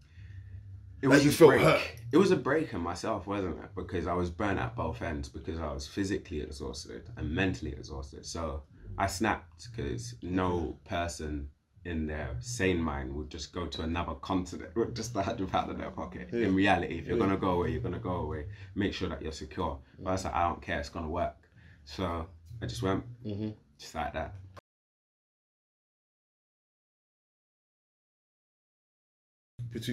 [1.02, 1.62] It Like was you a felt break.
[1.62, 1.80] hurt.
[2.12, 3.70] It was a break in myself, wasn't it?
[3.74, 8.26] Because I was burnt at both ends because I was physically exhausted and mentally exhausted.
[8.26, 8.62] So
[8.98, 11.48] I snapped because no person
[11.86, 15.70] in their sane mind would just go to another continent with just a hundred pound
[15.70, 16.28] in their pocket.
[16.32, 16.46] Yeah.
[16.48, 17.24] In reality, if you're Yeah.
[17.24, 18.46] gonna go away, you're gonna go away.
[18.74, 19.78] Make sure that you're secure.
[19.98, 21.36] But I was like, I don't care, it's gonna work.
[21.84, 22.26] So
[22.60, 23.50] I just went Mm-hmm.
[23.78, 24.34] just like that.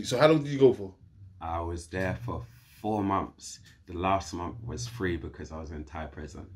[0.04, 0.94] So how long did you go for?
[1.40, 2.46] I was there for
[2.82, 3.60] four months.
[3.86, 6.48] The last month was free because I was in Thai prison.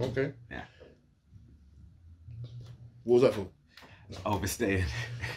[0.00, 0.32] Okay.
[0.50, 0.64] Yeah.
[3.04, 3.48] What was that for?
[4.24, 4.84] overstayed.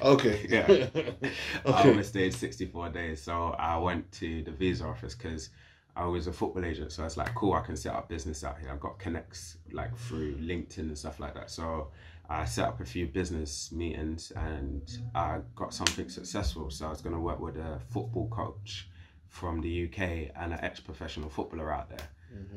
[0.02, 0.46] Okay.
[0.50, 0.66] Yeah.
[1.66, 1.90] I okay.
[1.90, 3.22] overstayed 64 days.
[3.22, 5.50] So I went to the visa office because
[5.96, 6.92] I was a football agent.
[6.92, 8.70] So it's like, cool, I can set up business out here.
[8.72, 11.50] I've got connects like through LinkedIn and stuff like that.
[11.50, 11.90] So
[12.32, 16.70] I set up a few business meetings and I got something successful.
[16.70, 18.88] So I was going to work with a football coach
[19.28, 22.08] from the UK and an ex professional footballer out there.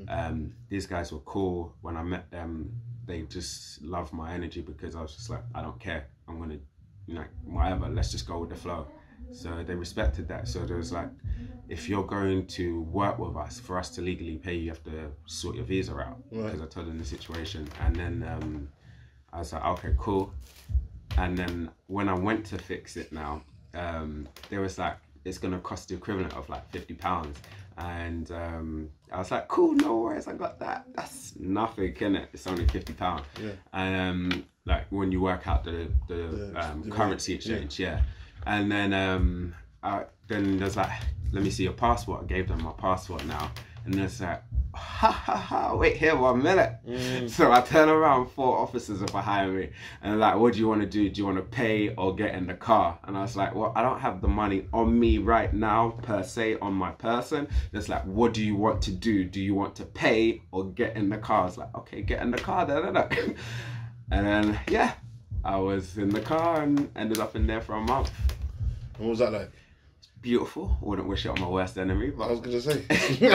[0.08, 1.74] Um, these guys were cool.
[1.80, 2.72] When I met them,
[3.04, 6.06] they just loved my energy because I was just like, I don't care.
[6.28, 6.58] I'm gonna,
[7.06, 7.88] you know, whatever.
[7.88, 8.86] Let's just go with the flow.
[9.32, 10.46] So they respected that.
[10.46, 11.08] So there was like,
[11.68, 14.84] if you're going to work with us, for us to legally pay you, you have
[14.84, 16.18] to sort your visa out.
[16.30, 16.44] Right.
[16.44, 18.68] Because I told them the situation, and then um,
[19.34, 20.32] I was like, okay, cool.
[21.18, 23.42] And then when I went to fix it now,
[23.74, 27.38] um, there was like, it's gonna cost the equivalent of like fifty pounds.
[27.76, 30.86] And um, I was like, cool, no worries, I got that.
[30.94, 32.28] That's nothing, in it?
[32.32, 33.24] It's only fifty pounds.
[33.42, 33.50] Yeah.
[33.72, 37.54] And um, like when you work out the the, The- um, the currency rate, yeah.
[37.56, 38.02] exchange, yeah.
[38.46, 40.90] And then um, I, then there's like,
[41.32, 42.22] let me see your passport.
[42.22, 43.50] I gave them my passport now,
[43.84, 44.42] and there's like,
[44.74, 46.74] ha ha ha, wait here one minute.
[46.86, 47.30] Mm.
[47.30, 49.70] So I turn around, four officers are behind me,
[50.02, 51.08] and like, what do you want to do?
[51.08, 52.98] Do you want to pay or get in the car?
[53.04, 56.22] And I was like, well, I don't have the money on me right now, per
[56.22, 57.48] se, on my person.
[57.72, 59.24] It's like, what do you want to do?
[59.24, 61.42] Do you want to pay or get in the car?
[61.42, 62.64] I was like, okay, get in the car.
[64.10, 64.92] And then, yeah,
[65.44, 68.12] I was in the car and ended up in there for a month.
[68.98, 69.50] And what was that like?
[70.24, 70.76] Beautiful.
[70.80, 72.82] Wouldn't wish it on my worst enemy, but I was gonna say.
[72.90, 73.30] it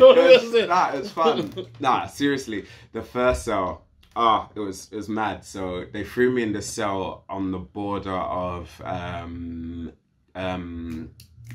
[0.00, 1.52] was, nah, it fun.
[1.78, 3.84] Nah, seriously, the first cell,
[4.16, 5.44] ah, it was it was mad.
[5.44, 9.92] So they threw me in the cell on the border of um
[10.34, 11.10] um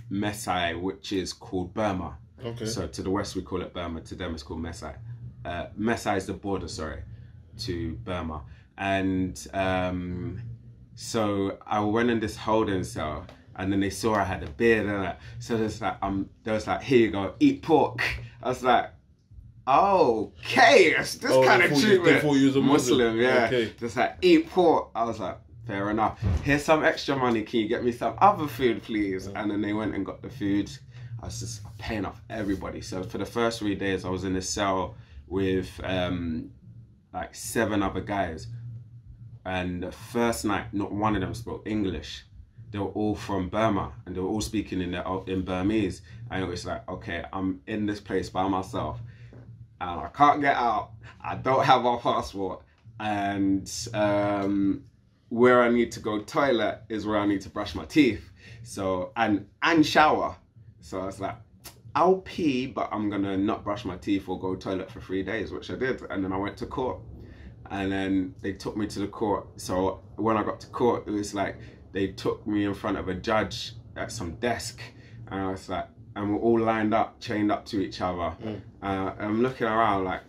[0.10, 2.18] Mae Sai, which is called Burma.
[2.42, 2.66] Okay.
[2.66, 4.00] So to the west we call it Burma.
[4.00, 4.96] To them it's called Mae Sai.
[5.44, 7.02] Uh, Mae Sai is the border, sorry,
[7.60, 8.44] to Burma.
[8.78, 10.42] And um,
[10.96, 14.86] so I went in this holding cell, and then they saw I had a beard,
[14.88, 15.20] and that.
[15.40, 18.02] so there's like um, there was like, here you go, eat pork.
[18.44, 18.92] I was like,
[19.68, 22.22] okay, it's this Oh, kind of you- treatment.
[22.22, 23.18] thought you was a Muslim.
[23.18, 23.46] yeah.
[23.48, 23.74] Okay.
[23.80, 24.90] Just like eat pork.
[24.96, 25.38] I was like,
[25.68, 26.20] fair enough.
[26.44, 27.44] Here's some extra money.
[27.44, 29.28] Can you get me some other food, please?
[29.28, 30.70] And then they went and got the food.
[31.22, 32.82] I was just paying off everybody.
[32.82, 34.96] So for the first three days, I was in a cell
[35.28, 36.50] with um,
[37.14, 38.48] like seven other guys.
[39.46, 42.24] And the first night, not one of them spoke English.
[42.72, 46.02] They were all from Burma, and they were all speaking in their, in Burmese.
[46.30, 49.00] And it was like, okay, I'm in this place by myself,
[49.82, 50.92] and I can't get out.
[51.22, 52.62] I don't have my passport,
[53.00, 54.86] and um,
[55.30, 58.30] where I need to go toilet is where I need to brush my teeth.
[58.64, 60.36] So and and shower.
[60.80, 61.36] So I was like,
[61.94, 65.52] I'll pee, but I'm gonna not brush my teeth or go toilet for three days,
[65.52, 66.02] which I did.
[66.10, 67.00] And then I went to court,
[67.70, 69.48] and then they took me to the court.
[69.58, 71.58] So when I got to court, it was like
[71.92, 74.80] they took me in front of a judge at some desk,
[75.28, 78.36] and I was like, and we're all lined up, chained up to each other.
[78.82, 80.22] Uh, I'm looking around like,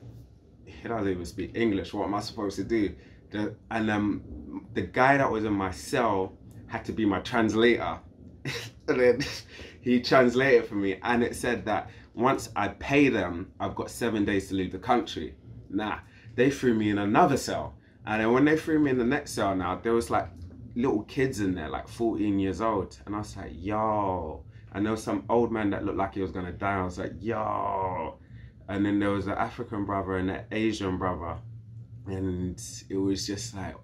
[0.64, 1.92] he doesn't even speak English.
[1.92, 2.94] What am I supposed to do?
[3.30, 7.98] The, and um, the guy that was in my cell had to be my translator.
[8.88, 9.20] and then
[9.80, 14.24] he translated for me, and it said that once I pay them, I've got seven
[14.24, 15.34] days to leave the country.
[15.70, 15.98] Nah,
[16.34, 17.74] they threw me in another cell,
[18.06, 20.28] and then when they threw me in the next cell, now there was like
[20.74, 24.44] little kids in there, like 14 years old, and I was like, yo.
[24.74, 26.78] And there was some old man that looked like he was gonna die.
[26.78, 28.18] I was like, yo.
[28.68, 31.38] And then there was an African brother and an Asian brother,
[32.06, 33.76] and it was just like,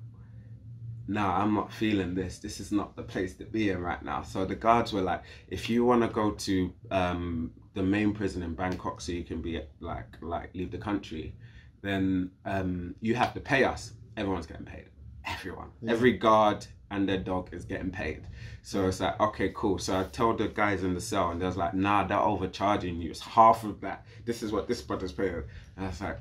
[1.09, 2.39] no, I'm not feeling this.
[2.39, 4.23] This is not the place to be in right now.
[4.23, 8.43] So the guards were like, if you want to go to um, the main prison
[8.43, 11.35] in Bangkok so you can be like, like leave the country,
[11.81, 13.93] then um, you have to pay us.
[14.19, 14.91] Everyone's getting paid.
[15.29, 15.71] Everyone.
[15.87, 18.27] Every guard and their dog is getting paid.
[18.63, 19.79] So it's like, okay, cool.
[19.79, 23.01] So I told the guys in the cell, and they was like, nah, they're overcharging
[23.01, 23.11] you.
[23.11, 24.07] It's half of that.
[24.25, 25.43] This is what this brother's paying.
[25.77, 26.19] And I was like,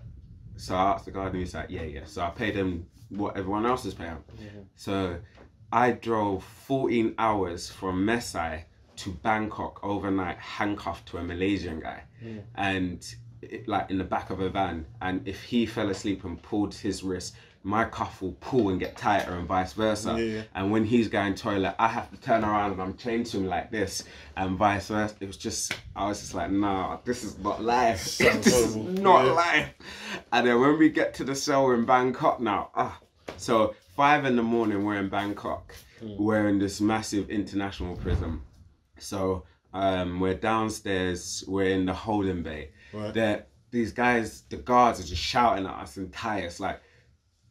[0.58, 2.06] so I asked the guard, and he's like, yeah, yeah.
[2.06, 4.18] So I paid him what everyone else is paying.
[4.76, 5.18] So
[5.72, 8.66] I drove 14 hours from Mae Sai
[8.98, 12.04] to Bangkok overnight, handcuffed to a Malaysian guy,
[12.56, 13.06] and
[13.42, 14.86] it, like in the back of a van.
[15.02, 18.96] And if he fell asleep and pulled his wrist, my cuff will pull and get
[18.96, 20.16] tighter, and vice versa.
[20.20, 20.44] Yeah.
[20.56, 23.48] And when he's going toilet, I have to turn around and I'm chained to him
[23.48, 24.04] like this,
[24.36, 25.16] and vice versa.
[25.20, 28.02] It was just, I was just like, nah, this is not life.
[28.02, 29.32] Sounds this is not Yeah.
[29.32, 29.70] life.
[30.32, 33.00] And then when we get to the cell in Bangkok now, ah,
[33.38, 35.76] so five in the morning, we're in Bangkok.
[36.02, 38.42] We're in this massive international prison.
[39.00, 39.44] So
[39.74, 41.44] um, we're downstairs.
[41.48, 42.70] We're in the holding bay.
[42.94, 43.44] Right.
[43.70, 46.40] These guys, the guards, are just shouting at us in Thai.
[46.40, 46.80] It's like,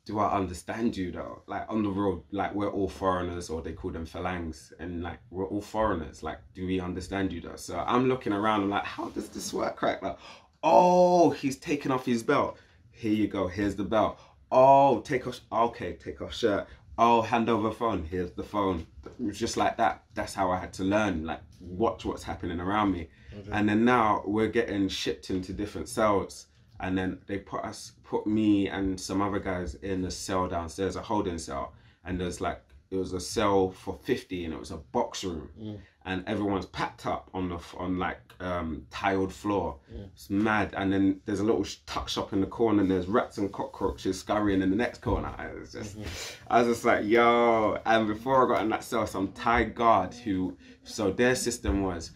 [0.07, 1.43] do I understand you though?
[1.47, 5.19] Like on the road, like we're all foreigners, or they call them farangs, and like
[5.31, 6.23] we're all foreigners.
[6.23, 7.57] Like, do we understand you though?
[7.57, 8.63] So I'm looking around.
[8.63, 9.77] I'm like, how does this work?
[9.77, 10.17] Crack like,
[10.63, 12.57] oh, he's taking off his belt.
[12.93, 13.49] Here you go.
[13.49, 14.19] Here's the belt.
[14.51, 15.41] Oh, take off.
[15.53, 16.69] Okay, take off shirt.
[16.99, 18.05] Oh, hand over phone.
[18.05, 18.87] Here's the phone.
[19.05, 20.05] It was just like that.
[20.15, 21.27] That's how I had to learn.
[21.27, 23.09] Like, watch what's happening around me.
[23.37, 23.51] Okay.
[23.53, 26.47] And then now we're getting shipped into different cells
[26.81, 30.97] and then they put us put me and some other guys in a cell downstairs
[30.97, 31.73] a holding cell
[32.05, 35.51] and there's like it was a cell for 50 and it was a box room
[35.61, 35.79] mm.
[36.05, 40.07] and everyone's packed up on the on like um tiled floor mm.
[40.13, 43.39] it's mad and then there's a little tuck shop in the corner and there's rats
[43.39, 46.43] and cockroaches scurrying in the next corner I was just mm-hmm.
[46.49, 50.15] I was just like yo and before I got in that cell some Thai guard
[50.15, 52.13] who so their system was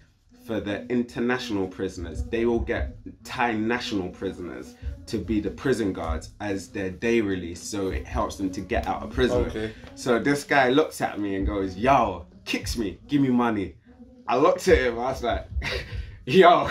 [0.51, 2.25] for the international prisoners.
[2.25, 4.75] They will get Thai national prisoners
[5.07, 8.89] to be the prison guards as their day release, so it helps them to get
[8.89, 9.45] out of prison.
[9.45, 9.73] Okay.
[9.95, 13.77] So this guy looks at me and goes, "Yo," kicks me, "Give me money."
[14.27, 14.95] I looked at him.
[14.99, 15.47] I was like,
[16.27, 16.69] "Yo."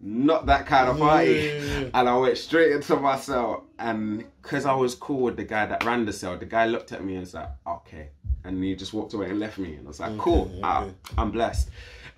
[0.00, 1.90] Not that kind of party, yeah.
[1.92, 3.64] and I went straight into my cell.
[3.78, 6.92] And because I was cool with the guy that ran the cell, the guy looked
[6.92, 8.08] at me and was like, "Okay,"
[8.44, 9.74] and he just walked away and left me.
[9.74, 11.68] And I was like, "Cool, I, I'm blessed."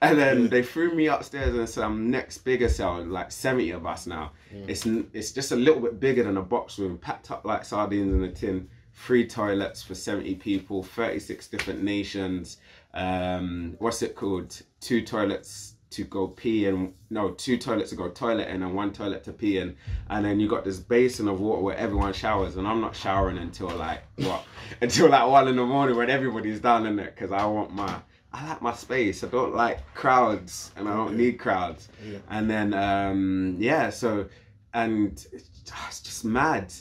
[0.01, 4.07] And then they threw me upstairs in some next bigger cell, like 70 of us
[4.07, 4.33] now.
[4.55, 4.69] Mm.
[4.69, 8.13] It's it's just a little bit bigger than a box room, packed up like sardines
[8.13, 8.69] in a tin.
[8.95, 12.59] Three toilets for 70 people, 36 different nations.
[12.95, 14.61] Um, what's it called?
[14.81, 18.93] Two toilets to go pee and no two toilets to go toilet in and one
[18.93, 19.75] toilet to pee in
[20.11, 23.39] and then you got this basin of water where everyone showers and I'm not showering
[23.39, 24.45] until like what
[24.83, 28.01] until like one in the morning when everybody's down in it because I want my
[28.33, 29.25] I like my space.
[29.25, 31.89] I don't like crowds, and I don't need crowds.
[32.05, 32.19] Yeah.
[32.29, 34.29] And then um, yeah, so
[34.75, 36.73] and it's just mad,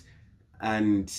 [0.62, 1.12] and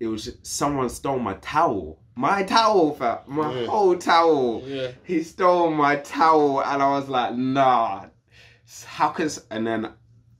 [0.00, 2.00] it was just, someone stole my towel.
[2.16, 3.18] My towel, fam.
[3.26, 3.66] My yeah.
[3.66, 4.62] whole towel.
[4.66, 4.92] Yeah.
[5.04, 8.06] He stole my towel, and I was like, nah.
[8.84, 9.28] How can?
[9.50, 9.92] And then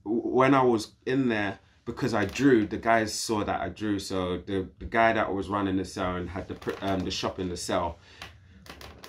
[0.03, 3.99] when I was in there, because I drew, the guys saw that I drew.
[3.99, 7.39] So the, the guy that was running the cell and had the um, the shop
[7.39, 7.99] in the cell,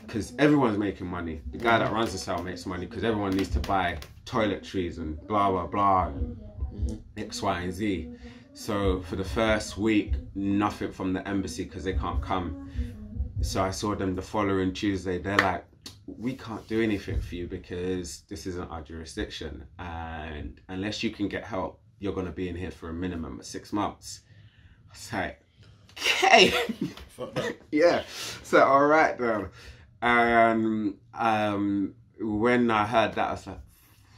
[0.07, 1.41] because everyone's making money.
[1.51, 5.19] The guy that runs the sale makes money because everyone needs to buy toiletries and
[5.27, 6.37] blah blah blah, and
[7.17, 8.11] X, Y, and Z.
[8.55, 12.71] So for the first week, nothing from the embassy because they can't come.
[13.43, 15.19] So I saw them the following Tuesday.
[15.19, 15.65] They're like,
[16.07, 21.29] we can't do anything for you because this isn't our jurisdiction, and unless you can
[21.29, 24.21] get help, you're gonna be in here for a minimum of six months.
[24.89, 25.41] I was like,
[26.25, 26.55] okay,
[27.73, 28.03] yeah.
[28.43, 29.49] So all right then.
[30.03, 33.61] And um, when I heard that, I was like,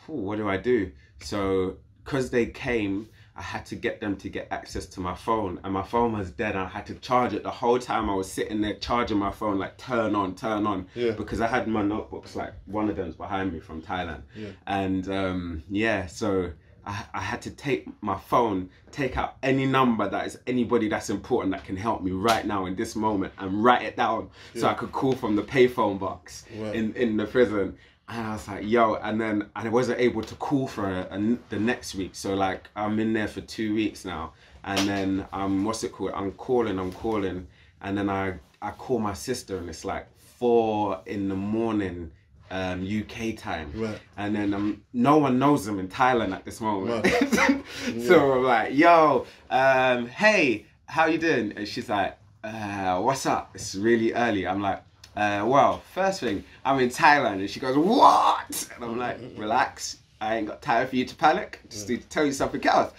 [0.06, 0.92] what do I do?
[1.20, 5.60] So, because they came, I had to get them to get access to my phone,
[5.62, 6.56] and my phone was dead.
[6.56, 9.30] And I had to charge it the whole time I was sitting there charging my
[9.30, 11.12] phone, like turn on, turn on, yeah.
[11.12, 14.48] because I had my notebooks, like one of them's behind me from Thailand, yeah.
[14.66, 16.52] and um, yeah, so
[16.88, 21.11] I, I had to take my phone, take out any number that is anybody that's
[21.11, 24.62] important that can help me right now in this moment and write it down yeah.
[24.62, 27.77] so I could call from the payphone box in, in the prison.
[28.09, 31.38] And I was like, yo, and then I wasn't able to call for a, a,
[31.51, 32.14] the next week.
[32.14, 34.33] So like I'm in there for two weeks now.
[34.64, 36.12] And then um, what's it called?
[36.14, 37.46] I'm calling, I'm calling.
[37.83, 42.12] And then I, I call my sister and it's like four in the morning
[42.50, 43.98] um, UK time, right.
[44.16, 47.04] and then um, no one knows them in Thailand at this moment.
[47.04, 47.62] Right.
[48.00, 48.32] so.
[48.32, 53.74] I'm like, "Yo, um, hey, how you doing?" And she's like, uh, "What's up?" It's
[53.74, 54.46] really early.
[54.46, 54.82] I'm like,
[55.16, 59.98] uh, "Well, first thing, I'm in Thailand," and she goes, "What?" And I'm like, "Relax,
[60.20, 61.61] I ain't got time for you to panic.
[61.68, 62.92] Just need to tell you something else."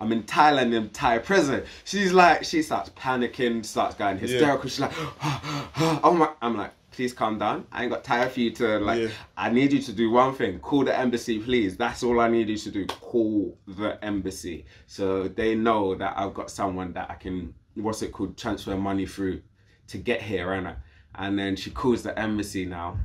[0.00, 1.62] I'm in Thailand in Thai prison.
[1.84, 4.64] She's like, she starts panicking, starts going hysterical.
[4.64, 4.70] Yeah.
[4.70, 4.92] She's like,
[6.04, 7.66] oh my, I'm like, please calm down.
[7.72, 9.02] I ain't got time for you to like.
[9.02, 9.08] Yeah.
[9.36, 10.60] I need you to do one thing.
[10.60, 11.76] Call the embassy, please.
[11.76, 12.86] That's all I need you to do.
[12.86, 17.54] Call the embassy, so they know that I've got someone that I can.
[17.74, 18.36] What's it called?
[18.36, 19.42] Transfer money through
[19.88, 20.76] to get here, and
[21.16, 22.98] and then she calls the embassy now.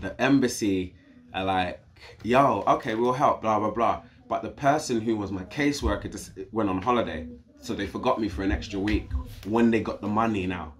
[0.00, 0.94] The embassy
[1.32, 1.82] are like,
[2.22, 4.02] yo, okay, we'll help, blah blah blah.
[4.28, 7.28] But the person who was my caseworker just went on holiday,
[7.60, 9.10] so they forgot me for an extra week
[9.46, 10.74] when they got the money now.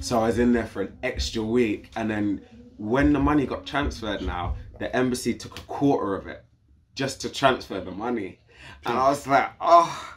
[0.00, 1.90] So I was in there for an extra week.
[1.96, 2.40] And then
[2.78, 6.44] when the money got transferred now, the embassy took a quarter of it
[6.94, 8.40] just to transfer the money.
[8.86, 10.16] And I was like, oh.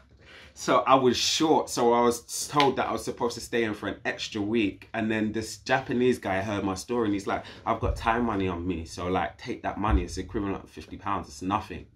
[0.55, 1.69] So I was short.
[1.69, 4.87] So I was told that I was supposed to stay in for an extra week.
[4.93, 8.47] And then this Japanese guy heard my story and he's like, I've got time money
[8.47, 8.85] on me.
[8.85, 10.03] So like, take that money.
[10.03, 11.27] It's equivalent of 50 pounds.
[11.27, 11.87] It's nothing.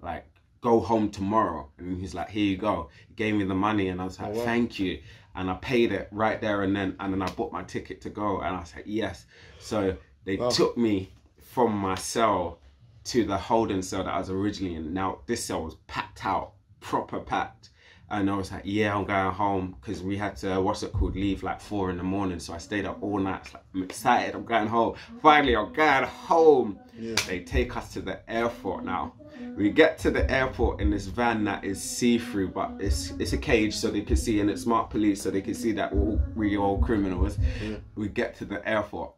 [0.00, 0.26] Like,
[0.60, 1.68] go home tomorrow.
[1.78, 2.88] And he's like, here you go.
[3.08, 4.44] He gave me the money and I was like, Oh, wow.
[4.44, 5.00] thank you.
[5.34, 6.96] And I paid it right there and then.
[7.00, 8.40] And then I bought my ticket to go.
[8.40, 9.26] And I was like, yes.
[9.58, 10.50] So they Wow.
[10.50, 12.60] took me from my cell
[13.04, 14.92] to the holding cell that I was originally in.
[14.94, 17.70] Now this cell was packed out, proper packed.
[18.10, 21.16] And I was like, yeah, I'm going home because we had to, what's it called,
[21.16, 22.38] leave like four in the morning.
[22.38, 23.52] So I stayed up all night.
[23.52, 24.94] Like, I'm excited, I'm going home.
[25.22, 26.78] Finally, I'm going home.
[26.98, 27.14] Yeah.
[27.26, 29.14] They take us to the airport now.
[29.56, 33.38] We get to the airport in this van that is see-through, but it's it's a
[33.38, 36.58] cage so they can see, and it's smart police so they can see that we're
[36.58, 37.36] all, all criminals.
[37.62, 37.76] Yeah.
[37.96, 39.12] We get to the airport.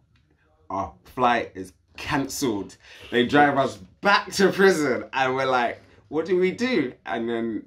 [0.70, 2.76] Our flight is cancelled.
[3.10, 7.66] They drive us back to prison, and we're like, "What do we do?" And then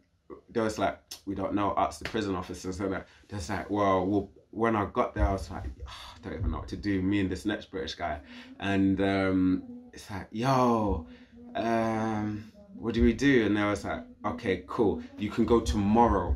[0.49, 4.31] they was like, "We don't know." Ask the prison officers, and they're like, "Well, well."
[4.51, 7.03] When I got there, I was like, "Ah, I don't even know what to do.
[7.03, 8.19] Me and this next British guy,
[8.59, 11.05] and um, it's like, "Yo,
[11.53, 15.03] um, what do we do?" And they was like, "Okay, cool.
[15.19, 16.35] You can go tomorrow."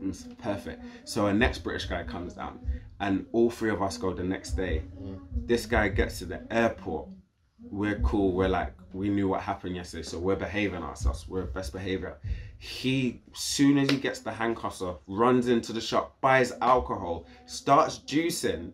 [0.00, 0.84] It's perfect.
[1.04, 2.60] So a next British guy comes down,
[3.00, 4.82] and all three of us go the next day.
[5.46, 7.08] This guy gets to the airport.
[7.70, 8.32] We're cool.
[8.32, 11.28] We're like, we knew what happened yesterday, so we're behaving ourselves.
[11.28, 12.18] We're best behavior.
[12.60, 17.98] He, soon as he gets the handcuffs off, runs into the shop, buys alcohol, starts
[18.00, 18.72] juicing,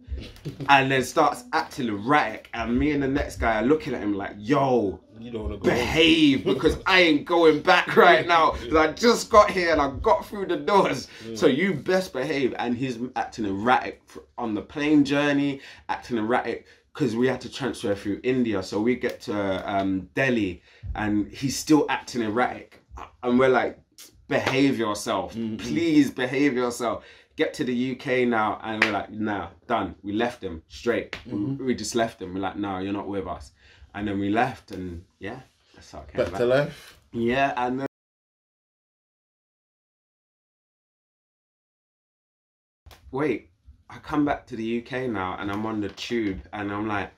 [0.71, 2.49] and then starts acting erratic.
[2.55, 5.63] And me and the next guy are looking at him like, yo, You don't want
[5.63, 8.55] to go behave because I ain't going back right now.
[8.75, 11.09] I just got here and I got through the doors.
[11.35, 12.55] So you best behave.
[12.59, 14.01] And he's acting erratic
[14.39, 18.63] on the plane journey, acting erratic because we had to transfer through India.
[18.63, 20.63] So we get to um, Delhi
[20.95, 22.81] and he's still acting erratic.
[23.23, 23.79] And we're like,
[24.29, 25.35] behave yourself.
[25.35, 25.57] Mm-hmm.
[25.57, 27.05] Please behave yourself.
[27.37, 29.97] Get to the UK now, and we're like, nah, done.
[30.03, 31.17] We left him straight.
[31.27, 31.67] We, mm-hmm.
[31.67, 32.35] we just left him.
[32.35, 33.53] We're like, no, you're not with us.
[33.95, 35.41] And then we left, and yeah,
[35.75, 36.39] that's how it Back back.
[36.39, 36.99] to life.
[37.13, 37.87] Yeah, and then
[43.11, 43.51] wait,
[43.89, 47.13] I come back to the UK now, and I'm on the tube, and I'm like,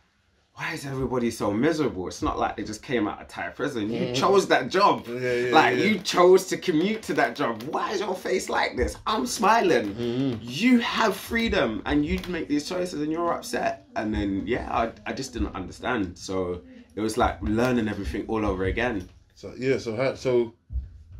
[0.56, 2.08] why is everybody so miserable?
[2.08, 3.92] It's not like they just came out of Thai prison.
[3.92, 5.06] You chose that job.
[5.06, 5.84] Yeah, yeah, like yeah.
[5.84, 7.62] you chose to commute to that job.
[7.64, 8.96] Why is your face like this?
[9.06, 9.94] I'm smiling.
[9.94, 10.38] Mm-hmm.
[10.40, 13.86] You have freedom, and you make these choices, and you're upset.
[13.96, 16.16] And then yeah, I, I just didn't understand.
[16.16, 16.62] So
[16.94, 19.06] it was like learning everything all over again.
[19.34, 20.54] So yeah, so how, so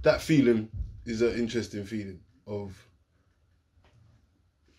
[0.01, 0.71] that feeling
[1.05, 2.75] is an interesting feeling of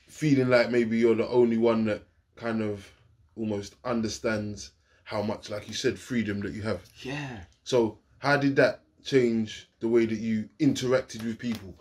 [0.07, 2.01] feeling like maybe you're the only one that
[2.35, 2.91] kind of
[3.37, 4.71] almost understands
[5.03, 6.81] how much, like you said, freedom that you have.
[7.01, 7.39] Yeah.
[7.63, 11.75] So how did that change the way that you interacted with people?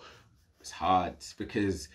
[0.66, 1.88] it's hard because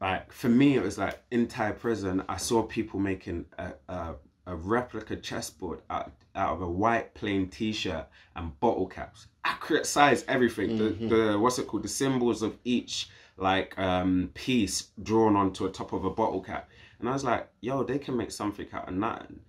[0.00, 4.14] like for me it was like in Thai prison I saw people making a, a,
[4.46, 8.06] a replica chessboard out, out of a white plain t-shirt
[8.36, 13.08] and bottle caps accurate size everything the, the what's it called the symbols of each
[13.38, 17.48] like um piece drawn onto a top of a bottle cap and I was like
[17.60, 19.40] yo they can make something out of nothing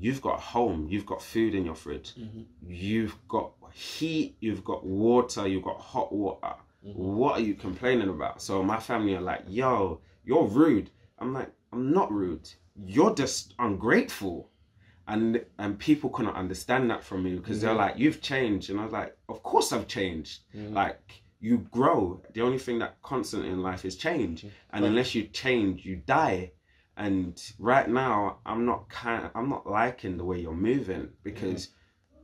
[0.00, 2.42] you've got a home, you've got food in your fridge, mm-hmm.
[2.66, 6.54] you've got heat, you've got water, you've got hot water.
[6.84, 6.98] Mm-hmm.
[6.98, 8.40] What are you complaining about?
[8.40, 10.90] So my family are like, yo, you're rude.
[11.18, 12.48] I'm like, I'm not rude.
[12.82, 14.48] You're just ungrateful.
[15.06, 17.80] And and people couldn't understand that from me because they're mm-hmm.
[17.80, 18.70] like, you've changed.
[18.70, 20.40] And I was like, of course I've changed.
[20.54, 22.22] Like you grow.
[22.32, 24.46] The only thing that constant in life is change.
[24.72, 26.52] And unless you change, you die
[27.00, 31.70] and right now i'm not kind i'm not liking the way you're moving because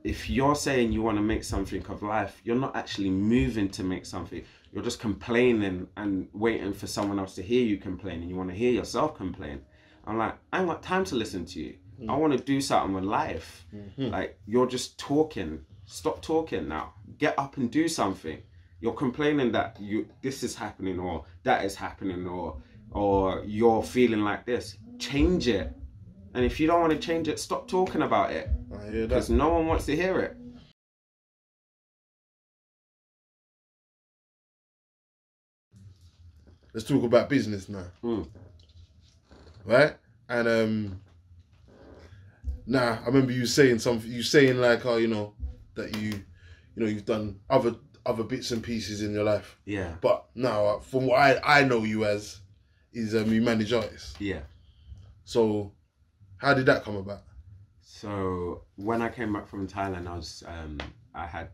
[0.04, 3.82] if you're saying you want to make something of life you're not actually moving to
[3.82, 4.44] make something.
[4.72, 8.50] You're just complaining and waiting for someone else to hear you complain and you want
[8.50, 9.62] to hear yourself complain.
[10.06, 11.76] I'm like i ain't got time to listen to you.
[12.02, 12.18] I mm.
[12.18, 13.66] want to do something with life.
[13.74, 14.08] Mm-hmm.
[14.08, 15.64] Like you're just talking.
[15.86, 16.94] Stop talking now.
[17.18, 18.42] Get up and do something.
[18.80, 22.59] You're complaining that you this is happening or that is happening or
[22.93, 25.72] or you're feeling like this change it
[26.34, 28.49] and if you don't want to change it stop talking about it
[28.93, 30.37] because no one wants to hear it
[36.76, 37.87] Let's talk about business now.
[38.05, 38.28] Mm.
[39.64, 39.95] Right?
[40.28, 41.01] And um
[42.66, 45.32] nah, I remember you saying something you saying like oh, you know,
[45.74, 46.22] that you you
[46.76, 49.57] know, you've done other other bits and pieces in your life.
[49.64, 52.43] yeah But now from what I, I know you as
[52.97, 54.14] is um you manage artists.
[54.18, 54.40] yeah
[55.24, 55.72] So
[56.38, 57.22] how did that come about?
[57.88, 60.78] so when i came back from thailand i was um
[61.14, 61.49] i had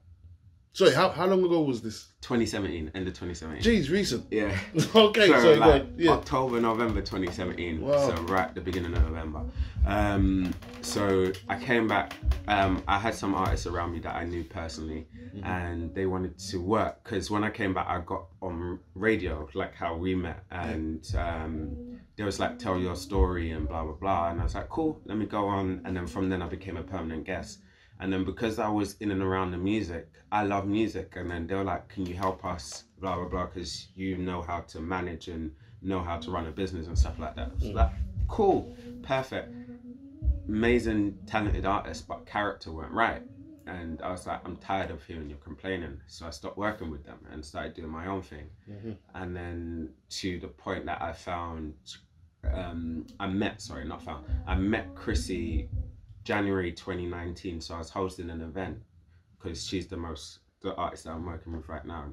[0.74, 2.08] Sorry, how, how long ago was this?
[2.22, 3.62] 2017, end of 2017.
[3.62, 4.24] Jeez, recent.
[4.30, 4.56] Yeah.
[4.94, 6.12] okay, so, so, like, yeah.
[6.12, 7.80] October, November 2017.
[7.80, 8.08] Wow.
[8.08, 9.42] So right at the beginning of November.
[9.86, 12.14] Um, so I came back.
[12.48, 15.46] Um, I had some artists around me that I knew personally, Mm-hmm.
[15.46, 19.74] and they wanted to work because when I came back, I got on radio, like
[19.74, 24.28] how we met, and um, there was like tell your story and blah blah blah,
[24.30, 26.76] and I was like, cool, let me go on, and then from then I became
[26.76, 27.60] a permanent guest.
[28.02, 31.12] And then because I was in and around the music, I love music.
[31.14, 34.42] And then they were like, can you help us, blah, blah, blah, because you know
[34.42, 37.52] how to manage and know how to run a business and stuff like that.
[37.60, 37.92] So like,
[38.26, 39.54] cool, perfect,
[40.48, 43.22] amazing, talented artist, but character weren't right.
[43.68, 46.00] And I was like, I'm tired of hearing you complaining.
[46.08, 48.50] So I stopped working with them and started doing my own thing.
[49.14, 51.74] And then to the point that I found,
[52.52, 55.68] um, I met, sorry, not found, I met Chrissy
[56.24, 57.60] January 2019.
[57.60, 58.78] So I was hosting an event
[59.40, 62.06] because she's the most the artist that I'm working with right now,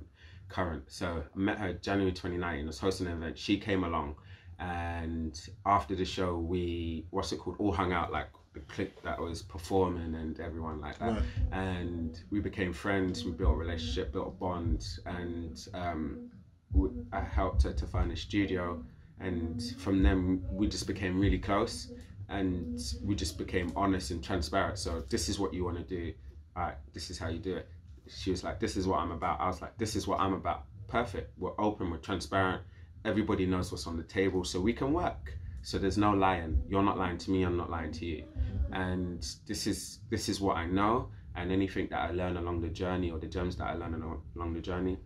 [0.47, 0.84] current.
[0.88, 2.64] So I met her January 2019.
[2.64, 3.38] I was hosting an event.
[3.38, 4.16] She came along,
[4.60, 7.57] and after the show, we what's it called?
[7.60, 11.12] All hung out like the clique that was performing and everyone like that.
[11.12, 11.24] Right.
[11.51, 13.24] And we became friends.
[13.24, 16.32] We built a relationship, built a bond, and um,
[16.74, 18.84] we, I helped her to find a studio.
[19.20, 21.91] And from then, we just became really close
[22.30, 24.77] and we just became honest and transparent.
[24.77, 26.13] So this is what you want to do.
[26.55, 27.67] All right, this is how you do it.
[28.07, 29.39] She was like, this is what I'm about.
[29.39, 30.65] I was like, this is what I'm about.
[30.88, 31.32] Perfect.
[31.38, 31.91] We're open.
[31.91, 32.63] We're transparent.
[33.05, 35.34] Everybody knows what's on the table, so we can work.
[35.61, 36.61] So there's no lying.
[36.69, 37.43] You're not lying to me.
[37.43, 38.23] I'm not lying to you.
[38.71, 41.09] And this is this is what I know.
[41.36, 44.21] And anything that I learn along the journey, or the gems that I learn along,
[44.36, 44.97] along the journey,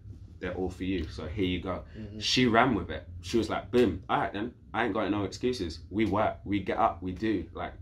[0.43, 1.07] they're all for you.
[1.07, 1.83] So here you go.
[1.97, 2.19] Mm-hmm.
[2.19, 3.07] She ran with it.
[3.21, 4.53] She was like, boom, all right then.
[4.73, 5.79] I ain't got no excuses.
[5.89, 7.45] We work, we get up, we do.
[7.53, 7.73] Like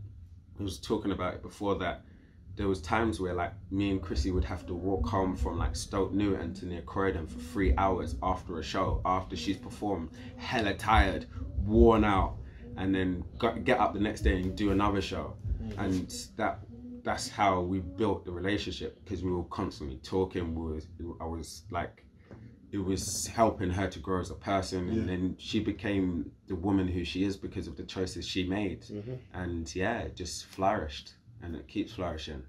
[0.60, 2.04] I was talking about it before that.
[2.56, 5.76] There was times where like me and Chrissy would have to walk home from like
[5.76, 10.76] Stoke Newington to near Croydon for three hours after a show, after she's performed, hella
[10.76, 11.26] tired,
[11.66, 12.36] worn out,
[12.78, 13.24] and then
[13.64, 15.36] get up the next day and do another show.
[15.64, 15.80] Mm-hmm.
[15.80, 16.60] And that
[17.04, 20.54] that's how we built the relationship because we were constantly talking.
[20.54, 20.88] We was
[21.20, 22.06] I was like
[22.72, 26.88] it was helping her to grow as a person and then she became the woman
[26.88, 28.86] who she is because of the choices she made
[29.34, 32.44] and yeah it just flourished and it keeps flourishing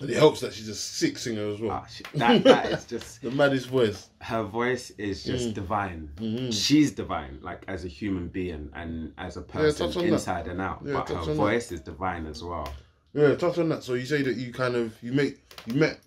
[0.00, 1.70] And it helps that she's a sick singer as well.
[1.82, 4.08] Ah, she, that, that is just the maddest voice.
[4.22, 5.54] her voice is just Mm.
[5.54, 6.50] divine Mm-hmm.
[6.50, 10.12] she's divine like as a human being and as a person touch on that.
[10.14, 12.72] inside and out Yeah, but her voice is divine as well
[13.14, 13.82] Yeah, touch on that.
[13.84, 15.34] So you say that you kind of you make
[15.66, 16.00] you met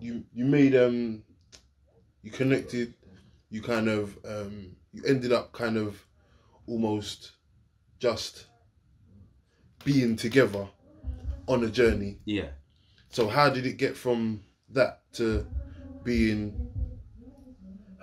[0.00, 1.22] you you made um
[2.22, 2.94] you connected,
[3.50, 6.04] you kind of um you ended up kind of
[6.66, 7.32] almost
[7.98, 8.46] just
[9.84, 10.66] being together
[11.48, 12.18] on a journey.
[12.24, 12.48] yeah
[13.10, 15.46] So how did it get from that to
[16.04, 16.68] being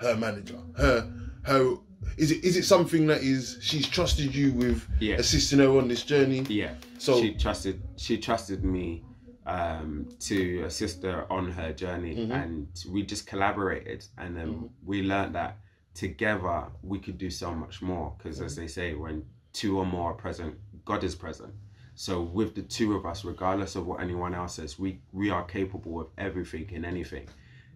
[0.02, 0.60] her manager?
[0.78, 1.12] Her
[1.44, 1.76] her
[2.18, 5.16] is it is it something that is she's trusted you with Yeah.
[5.16, 6.46] assisting her on this journey?
[6.50, 6.74] Yeah.
[6.98, 9.04] So- she trusted she trusted me
[9.50, 10.38] um, to
[10.70, 12.32] assist her on her journey, Mm-hmm.
[12.42, 14.50] and we just collaborated, and then
[14.90, 15.54] we learned that
[15.94, 16.58] together
[16.92, 18.08] we could do so much more.
[18.18, 20.54] Because as they say, when two or more are present,
[20.86, 21.54] God is present.
[21.96, 25.44] So with the two of us, regardless of what anyone else says, we we are
[25.58, 27.28] capable of everything and anything,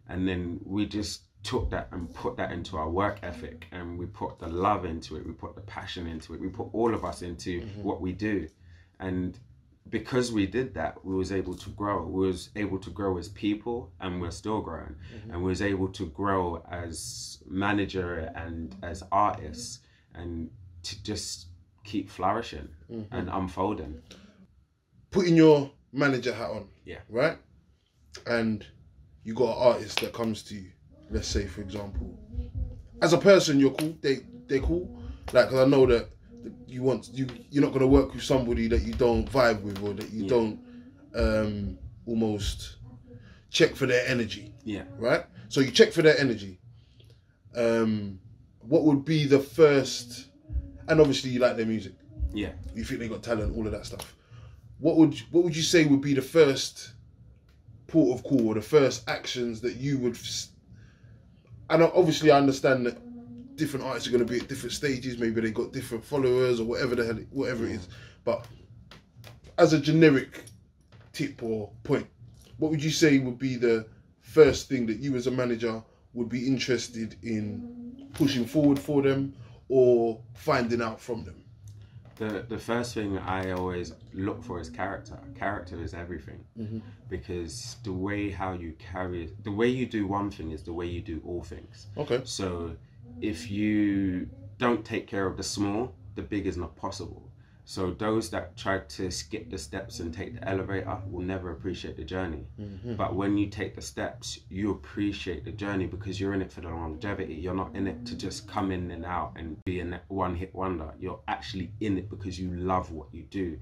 [0.10, 0.42] and then
[0.76, 1.22] we just
[1.52, 5.18] took that and put that into our work ethic and we put the love into
[5.18, 5.28] it.
[5.28, 6.40] We put the passion into it.
[6.40, 8.48] We put all of us into what we do.
[9.02, 9.38] And
[9.90, 13.30] because we did that we was able to grow we was able to grow as
[13.30, 15.32] people and we're still growing mm-hmm.
[15.32, 19.80] and we was able to grow as manager and as artists
[20.16, 20.50] and
[20.82, 21.48] to just
[21.84, 23.14] keep flourishing mm-hmm.
[23.14, 24.02] and unfolding
[25.14, 26.68] putting your manager hat on.
[26.84, 27.00] Yeah.
[27.08, 27.38] Right?
[28.28, 28.66] And
[29.24, 30.72] you got an artist that comes to you,
[31.10, 32.20] let's say for example.
[33.02, 34.18] As a person you're cool, they
[34.48, 35.02] they cool.
[35.32, 36.10] Like 'cause I know that
[36.68, 39.94] you want you you're not gonna work with somebody that you don't vibe with or
[39.94, 40.30] that you Yeah.
[40.30, 40.60] don't
[41.16, 42.78] um almost
[43.50, 44.54] check for their energy.
[44.64, 45.26] yeah Right?
[45.50, 46.60] So you check for their energy.
[47.56, 48.20] Um
[48.62, 50.28] what would be the first
[50.88, 51.94] and obviously you like their music
[52.34, 54.16] yeah you think they got talent, all of that stuff.
[54.80, 56.94] What would what would you say would be the first
[57.88, 60.18] port of call or the first actions that you would?
[61.70, 62.98] And obviously, I understand that
[63.56, 65.18] different artists are going to be at different stages.
[65.18, 67.88] Maybe they got different followers or whatever the hell, it- whatever it is.
[68.24, 68.46] But
[69.58, 70.44] as a generic
[71.12, 72.08] tip or point,
[72.58, 73.86] what would you say would be the
[74.22, 75.84] first thing that you as a manager
[76.14, 79.34] would be interested in pushing forward for them
[79.70, 81.36] or finding out from them?
[82.18, 85.18] the the first thing I always look for is character.
[85.34, 86.82] Character is everything Mhm.
[87.10, 90.86] because the way how you carry, the way you do one thing is the way
[90.86, 91.88] you do all things.
[91.98, 92.22] Okay.
[92.24, 92.76] So
[93.22, 97.30] if you don't take care of the small, the big is not possible.
[97.66, 101.96] So those that try to skip the steps and take the elevator will never appreciate
[101.96, 102.46] the journey.
[102.60, 102.98] Mhm.
[102.98, 106.60] But when you take the steps, you appreciate the journey because you're in it for
[106.60, 107.36] the longevity.
[107.36, 110.54] You're not in it to just come in and out and be a one hit
[110.54, 110.94] wonder.
[111.00, 113.58] You're actually in it because you love what you do.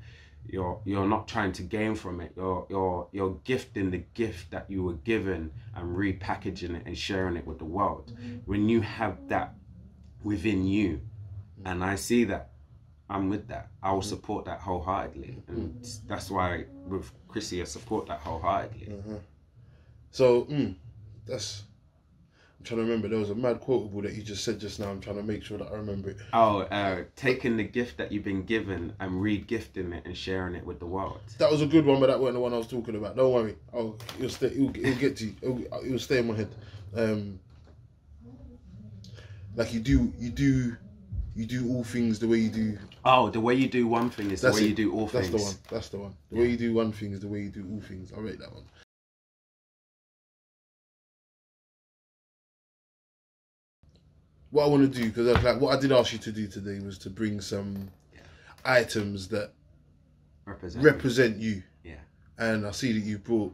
[0.48, 2.34] You're you're not trying to gain from it.
[2.36, 7.38] You're you're you're gifting the gift that you were given and repackaging it and sharing
[7.38, 8.12] it with the world.
[8.46, 9.54] When you have that
[10.24, 11.02] within you,
[11.66, 12.50] and I see that,
[13.10, 13.70] I'm with that.
[13.84, 18.94] I will support that wholeheartedly, and that's why with Chrissy, I support that wholeheartedly.
[18.94, 19.18] Uh-huh.
[20.12, 20.76] So, mm,
[21.26, 21.64] that's.
[22.62, 23.08] I'm trying to remember.
[23.08, 24.92] There was a mad quotable that you just said just now.
[24.92, 26.18] I'm trying to make sure that I remember it.
[26.32, 30.64] Oh, uh, taking the gift that you've been given and re-gifting it and sharing it
[30.64, 31.22] with the world.
[31.40, 33.16] That was a good one, but that wasn't the one I was talking about.
[33.16, 33.56] Don't worry.
[33.74, 34.48] Oh, it'll stay.
[34.48, 35.36] It'll, it'll get to you.
[35.42, 36.50] It'll, it'll stay in my head.
[36.96, 37.40] Um,
[39.56, 40.78] like you do, you do,
[41.36, 42.78] you do all things the way you do.
[43.04, 44.70] Oh, the way you do one thing is the That's way it.
[44.70, 45.32] you do all That's things.
[45.32, 45.56] the one.
[45.72, 46.16] That's the one.
[46.32, 48.12] The way you do one thing is the way you do all things.
[48.16, 48.66] I rate that one.
[54.52, 56.80] What I want to do, because like what I did ask you to do today
[56.86, 57.90] was to bring some
[58.66, 59.52] items that
[60.46, 60.84] Represent.
[60.84, 61.64] represent you.
[61.84, 61.96] Yeah.
[62.38, 63.54] And I see that you brought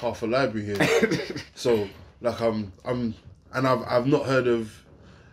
[0.00, 1.18] half a library here.
[1.54, 1.88] so
[2.20, 3.14] like I'm I'm
[3.52, 4.72] and I've I've not heard of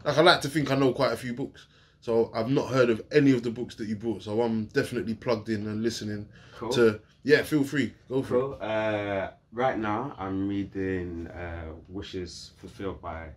[0.03, 1.67] like I like to think I know quite a few books.
[2.01, 4.23] So I've not heard of any of the books that you brought.
[4.23, 6.27] So I'm definitely plugged in and listening
[6.57, 6.71] Cool.
[6.73, 7.93] to yeah, feel free.
[8.09, 8.61] Go for it.
[8.61, 13.27] Uh, right now, I'm reading uh, Wishes Fulfilled by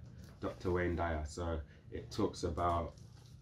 [0.45, 0.73] Dr.
[0.73, 1.25] Wayne Dyer.
[1.27, 1.59] So
[1.91, 2.93] it talks about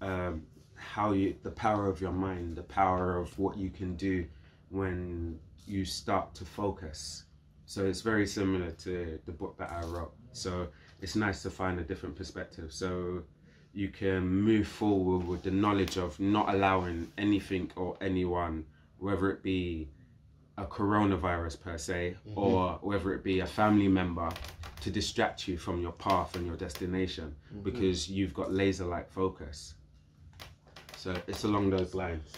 [0.00, 0.42] um,
[0.76, 4.24] how you, the power of your mind, the power of what you can do
[4.70, 7.24] when you start to focus.
[7.66, 10.12] So it's very similar to the book that I wrote.
[10.32, 10.68] So
[11.00, 12.72] it's nice to find a different perspective.
[12.72, 13.22] So
[13.74, 18.64] you can move forward with the knowledge of not allowing anything or anyone,
[18.98, 19.88] whether it be
[20.58, 24.28] a coronavirus per se, or whether it be a family member,
[24.80, 29.74] to distract you from your path and your destination because you've got laser like focus.
[30.96, 32.32] So it's along those lines.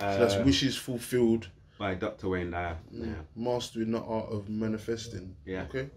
[0.00, 1.48] Uh, So that's wishes fulfilled,
[1.78, 2.28] by Dr.
[2.30, 2.76] Wayne Dyer.
[2.90, 3.06] Yeah.
[3.36, 5.36] mastering the art of manifesting.
[5.44, 5.62] Yeah.
[5.68, 5.88] Okay.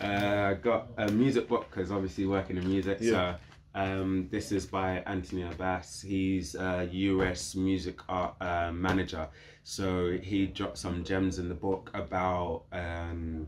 [0.00, 2.98] Uh, got a music book because obviously working in music.
[3.00, 3.10] Yeah.
[3.10, 3.36] So
[3.76, 6.00] um, this is by Anthony Abbas.
[6.00, 9.28] He's a US music art uh, manager.
[9.64, 13.46] So he dropped some gems in the book about um,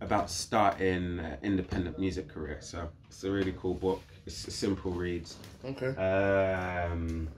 [0.00, 2.58] about starting an independent music career.
[2.60, 4.02] So it's a really cool book.
[4.26, 5.36] It's a simple reads.
[5.64, 5.88] Okay.
[5.96, 7.28] Um,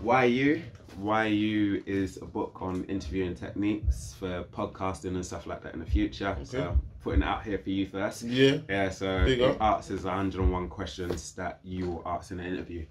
[0.00, 0.62] Why You?
[0.98, 5.80] Why You is a book on interviewing techniques for podcasting and stuff like that in
[5.80, 6.28] the future.
[6.28, 6.44] Okay.
[6.44, 8.22] So putting it out here for you first.
[8.22, 8.58] Yeah.
[8.68, 9.76] Yeah, so Big it up.
[9.76, 12.86] answers 101 questions that you will ask in an interview.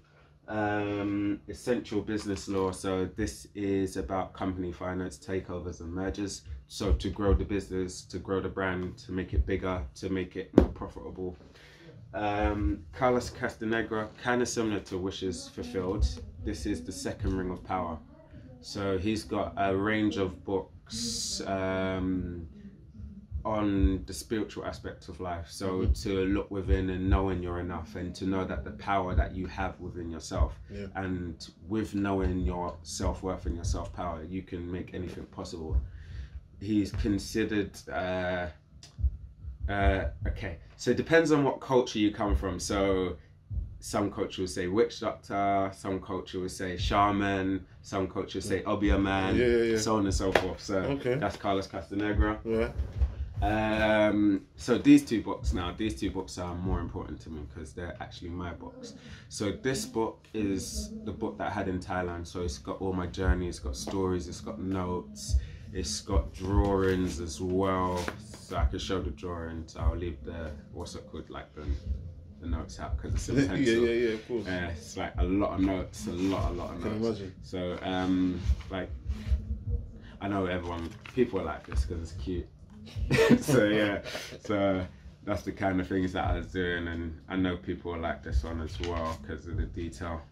[0.48, 2.70] Um, essential business law.
[2.70, 6.42] So this is about company finance, takeovers, and mergers.
[6.68, 10.36] So to grow the business, to grow the brand, to make it bigger, to make
[10.36, 11.36] it more profitable.
[12.14, 16.06] Um, Carlos Castaneda, kind of similar to Wishes Fulfilled.
[16.44, 17.98] This is the second ring of power.
[18.60, 22.46] So he's got a range of books um,
[23.44, 25.46] on the spiritual aspect of life.
[25.50, 29.34] So to look within and knowing you're enough, and to know that the power that
[29.36, 30.86] you have within yourself, Yeah.
[30.96, 35.76] and with knowing your self worth and your self power, you can make anything possible.
[36.60, 37.76] He's considered.
[37.88, 38.46] Uh,
[39.68, 42.58] uh, okay, so it depends on what culture you come from.
[42.60, 43.16] So
[43.80, 48.62] some culture will say witch doctor, some culture will say shaman, some culture will say
[48.64, 49.78] obeah man, Yeah, yeah, yeah.
[49.78, 50.60] so on and so forth.
[50.62, 51.14] So Okay.
[51.16, 52.38] that's Carlos Castaneda.
[52.44, 52.72] Right.
[53.42, 57.74] Um, so these two books now, these two books are more important to me because
[57.74, 58.94] they're actually my books.
[59.28, 62.26] So this book is the book that I had in Thailand.
[62.26, 65.36] So it's got all my journey, it's got stories, it's got notes,
[65.72, 68.02] it's got drawings as well.
[68.46, 69.76] So I can show the drawings.
[69.76, 71.66] I'll leave the what's it called like the,
[72.40, 73.64] the notes out because it's in pencil.
[73.74, 74.46] yeah, yeah, yeah, of course.
[74.46, 77.18] Yeah, it's like a lot of notes, a lot, a lot of I can notes.
[77.20, 77.34] imagine.
[77.42, 78.40] So, um,
[78.70, 78.88] like,
[80.20, 82.46] I know everyone, people like this because it's cute.
[83.40, 84.02] so yeah,
[84.44, 84.86] so
[85.24, 88.44] that's the kind of things that I was doing, and I know people like this
[88.44, 90.22] one as well because of the detail.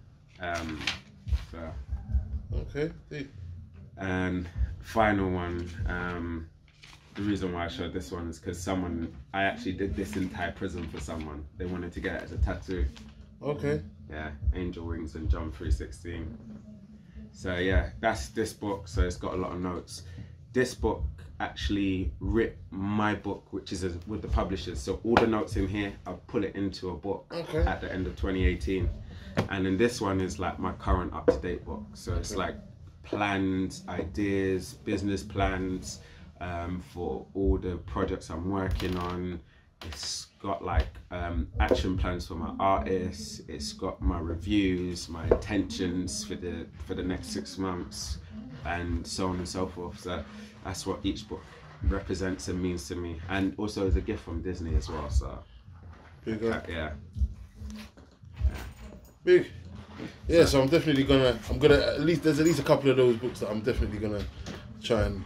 [0.41, 0.81] Um,
[1.51, 1.59] so,
[2.55, 2.93] Okay.
[3.99, 4.49] And
[4.81, 5.69] final one.
[5.89, 6.49] Um,
[7.15, 10.53] the reason why I showed this one is because someone I actually did this entire
[10.53, 11.45] prison for someone.
[11.57, 12.87] They wanted to get it as a tattoo.
[13.43, 13.83] Okay.
[14.11, 16.37] Yeah, angel wings and John three sixteen.
[17.33, 18.89] So yeah, that's this book.
[18.89, 20.03] So it's got a lot of notes.
[20.53, 21.03] This book
[21.41, 24.81] actually ripped my book, which is a, with the publishers.
[24.81, 27.59] So all the notes in here, I'll pull it into a book Okay.
[27.59, 28.89] at the end of 2018.
[29.51, 31.83] And then this one is like my current up to date book.
[31.95, 32.55] So it's like
[33.03, 35.99] plans, ideas, business plans
[36.41, 39.41] um, for all the projects I'm working on.
[39.87, 43.43] It's got like um, action plans for my artists.
[43.49, 48.19] It's got my reviews, my intentions for the for the next six months,
[48.65, 50.01] and so on and so forth.
[50.01, 50.25] So
[50.65, 51.43] that's what each book
[51.89, 55.11] represents and means to me, and also as a gift from Disney as well.
[55.11, 55.39] So
[56.25, 56.67] Big up.
[56.69, 56.93] yeah,
[59.25, 59.47] Big.
[60.29, 61.39] Yeah, so I'm definitely gonna.
[61.51, 62.23] I'm gonna at least.
[62.23, 64.25] There's at least a couple of those books that I'm definitely gonna
[64.83, 65.23] try and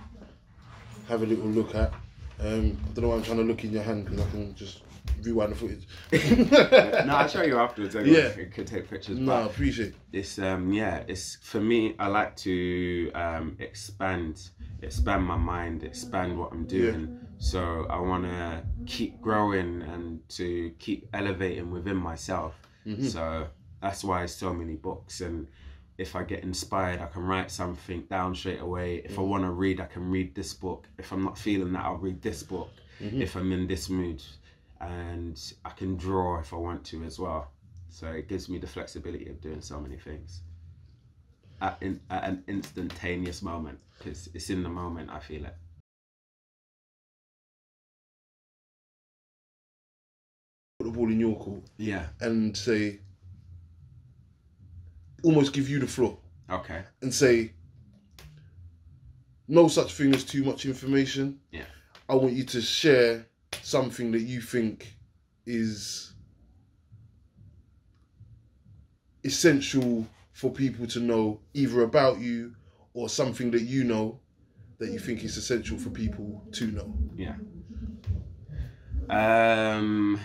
[1.09, 1.93] have a little look at.
[2.41, 4.55] Um, I don't know why I'm trying to look in your hand because I can
[4.55, 4.83] just
[5.23, 5.87] rewind the footage.
[7.07, 7.97] no, I'll show you afterwards.
[7.97, 8.17] Anyway.
[8.19, 8.37] Yeah.
[8.39, 9.19] you could take pictures.
[9.19, 9.95] no, I appreciate.
[10.13, 14.51] it's um yeah it's for me i like to um expand
[14.83, 17.29] expand my mind expand what i'm doing Yeah.
[17.39, 22.55] so i want to keep growing and to keep elevating within myself
[23.03, 23.47] so
[23.83, 25.47] that's why so many books and
[25.99, 29.03] if i get inspired i can write something down straight away.
[29.05, 29.29] If i mm.
[29.29, 30.87] want to read i can read this book.
[30.99, 32.71] If i'm not feeling that i'll read this book
[33.01, 33.21] mm-hmm.
[33.21, 34.23] if i'm in this mood.
[34.81, 37.51] And i can draw if i want to as well.
[37.91, 40.43] So it gives me the flexibility of doing so many things
[41.61, 45.57] at, in, at an instantaneous moment because it's in the moment I feel it.
[50.79, 52.07] Put the ball in your court Yeah.
[52.21, 53.01] and say,
[55.23, 56.19] almost give you the floor
[56.51, 56.83] Okay.
[57.03, 57.53] and say,
[59.49, 61.41] no such thing as too much information.
[61.51, 61.65] Yeah.
[62.09, 63.27] I want you to share
[63.63, 64.95] something that you think
[65.47, 66.13] is
[69.25, 72.55] essential for people to know either about you
[72.95, 74.21] or something that you know
[74.79, 76.95] that you think is essential for people to know.
[77.17, 77.35] Yeah.
[79.11, 80.21] Um,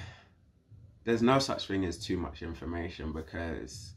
[1.06, 3.96] there's no such thing as too much information because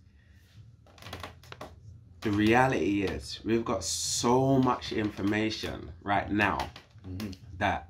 [2.26, 6.58] the reality is we've got so much information right now
[7.08, 7.30] mm-hmm.
[7.58, 7.88] that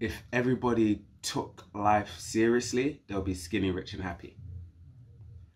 [0.00, 4.36] if everybody took life seriously, they'll be skinny, rich, and happy.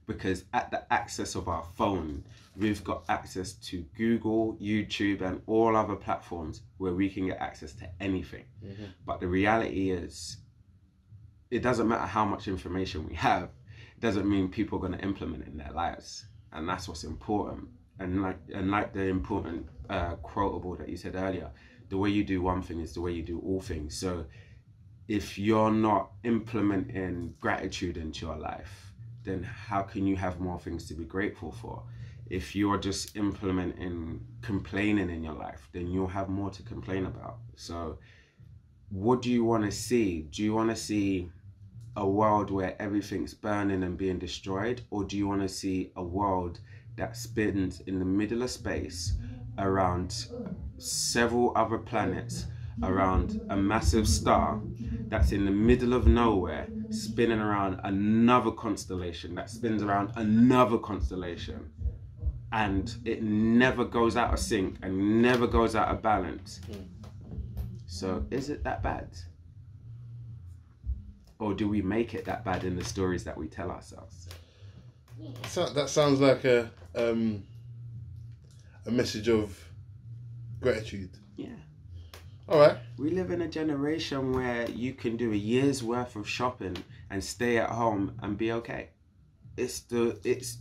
[0.06, 2.24] Because at the access of our phone,
[2.56, 7.74] we've got access to Google, YouTube, and all other platforms where we can get access
[7.74, 8.46] to anything.
[8.64, 8.84] Mm-hmm.
[9.04, 10.38] But the reality is,
[11.50, 13.50] it doesn't matter how much information we have,
[13.94, 16.24] it doesn't mean people are going to implement it in their lives.
[16.53, 17.68] And that's what's important.
[18.01, 21.51] And like and like the important uh, quotable that you said earlier,
[21.88, 23.96] the way you do one thing is the way you do all things.
[23.96, 24.24] So
[25.09, 28.92] if you're not implementing gratitude into your life,
[29.24, 31.82] then how can you have more things to be grateful for?
[32.30, 37.38] If you're just implementing complaining in your life, then you'll have more to complain about.
[37.57, 37.99] So,
[38.90, 40.22] what do you want to see?
[40.30, 41.30] Do you want to see
[41.99, 46.03] a world where everything's burning and being destroyed, or do you want to see a
[46.03, 46.61] world
[46.96, 49.14] that spins in the middle of space
[49.59, 50.26] around
[50.78, 52.46] several other planets,
[52.82, 54.62] around a massive star
[55.09, 61.70] that's in the middle of nowhere, spinning around another constellation that spins around another constellation?
[62.53, 66.61] And it never goes out of sync and never goes out of balance.
[66.66, 66.82] Hmm.
[67.86, 69.09] So, is it that bad?
[71.39, 74.28] Or do we make it that bad in the stories that we tell ourselves?
[75.49, 77.43] So, that sounds like a um,
[78.86, 79.59] a message of
[80.61, 81.11] gratitude.
[81.36, 81.49] Yeah.
[82.49, 82.78] All right.
[82.97, 86.76] We live in a generation where you can do a year's worth of shopping
[87.11, 88.91] and stay at home and be okay.
[89.57, 90.59] It's the it's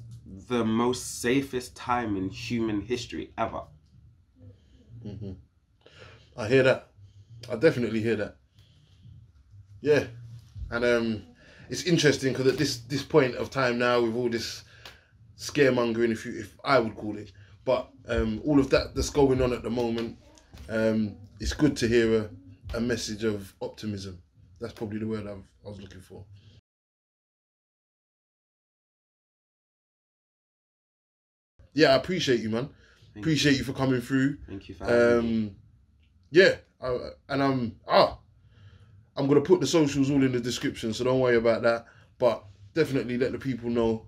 [0.49, 3.61] the most safest time in human history ever.
[6.35, 6.89] I hear that.
[7.49, 8.35] I definitely hear that.
[9.79, 10.05] Yeah,
[10.71, 11.23] and um,
[11.69, 14.63] it's interesting because at this this point of time now, with all this
[15.37, 17.31] scaremongering, if you if I would call it,
[17.65, 20.17] but um, all of that that's going on at the moment,
[20.69, 22.21] um, it's good to hear
[22.73, 24.21] a, a message of optimism.
[24.59, 26.25] That's probably the word I've, I was looking for.
[31.73, 32.69] Yeah, I appreciate you, man.
[33.13, 34.37] Thank Appreciate you for coming through.
[34.47, 35.47] Thank you for having me.
[35.47, 35.55] Um,
[36.31, 36.97] yeah, I,
[37.29, 38.17] and I'm ah,
[39.17, 41.85] I'm gonna put the socials all in the description, so don't worry about that.
[42.19, 42.43] But
[42.73, 44.07] definitely let the people know.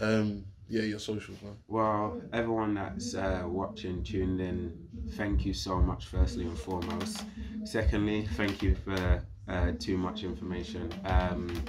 [0.00, 1.56] Um, yeah, your socials, man.
[1.68, 4.76] Well, everyone that's uh, watching, tuned in,
[5.12, 7.24] thank you so much, firstly and foremost.
[7.64, 10.92] Secondly, thank you for uh, too much information.
[11.04, 11.62] Um,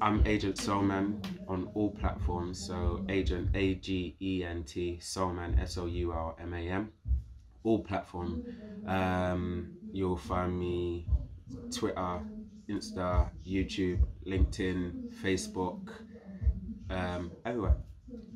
[0.00, 2.58] I'm Agent Soulman on all platforms.
[2.64, 6.92] So Agent A G E N T Soulman S O U L M A M.
[7.64, 8.44] All platform.
[8.86, 11.06] Um, you'll find me
[11.70, 12.20] Twitter,
[12.68, 14.92] Insta, YouTube, LinkedIn,
[15.22, 15.78] Facebook,
[16.90, 17.76] um, everywhere.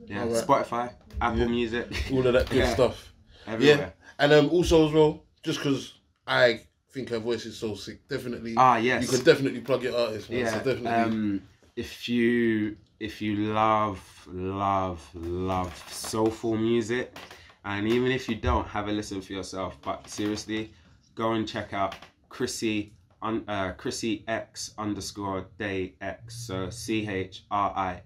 [0.07, 0.47] Yeah, Alright.
[0.47, 1.47] Spotify, Apple Yeah.
[1.47, 2.75] Music, All of that good Yeah.
[2.75, 3.13] stuff.
[3.47, 3.77] everywhere.
[3.79, 5.95] Yeah, and um, also as well, just because
[6.27, 6.61] I
[6.91, 8.55] think her voice is so sick, definitely.
[8.57, 9.03] Ah, yes.
[9.03, 10.41] You can definitely plug your artist, man.
[10.41, 10.91] yeah So definitely.
[10.91, 11.43] um
[11.75, 17.17] if you if you love love love soulful music
[17.65, 20.71] and even if you don't have a listen for yourself but seriously
[21.15, 21.95] go and check out
[22.29, 22.93] chrissy
[23.23, 26.70] un, uh, chrissy x underscore day x so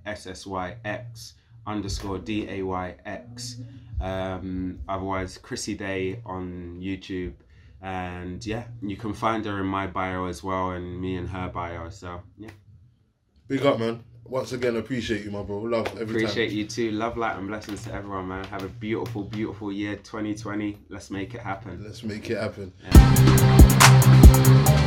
[0.07, 1.35] c-h-r-i-s-s-y-x
[1.67, 3.57] underscore d-a-y-x
[4.01, 7.33] um otherwise chrissy day on youtube
[7.83, 11.49] and yeah you can find her in my bio as well and me and her
[11.49, 12.51] bio so yeah
[13.49, 14.03] Big up, man.
[14.25, 15.59] Once again, appreciate you, my bro.
[15.59, 16.57] Love every appreciate time.
[16.59, 20.77] you too love light and blessings to everyone man have a beautiful beautiful year 2020
[20.89, 22.73] let's make it happen Let's make it happen.
[22.83, 24.83] Yeah.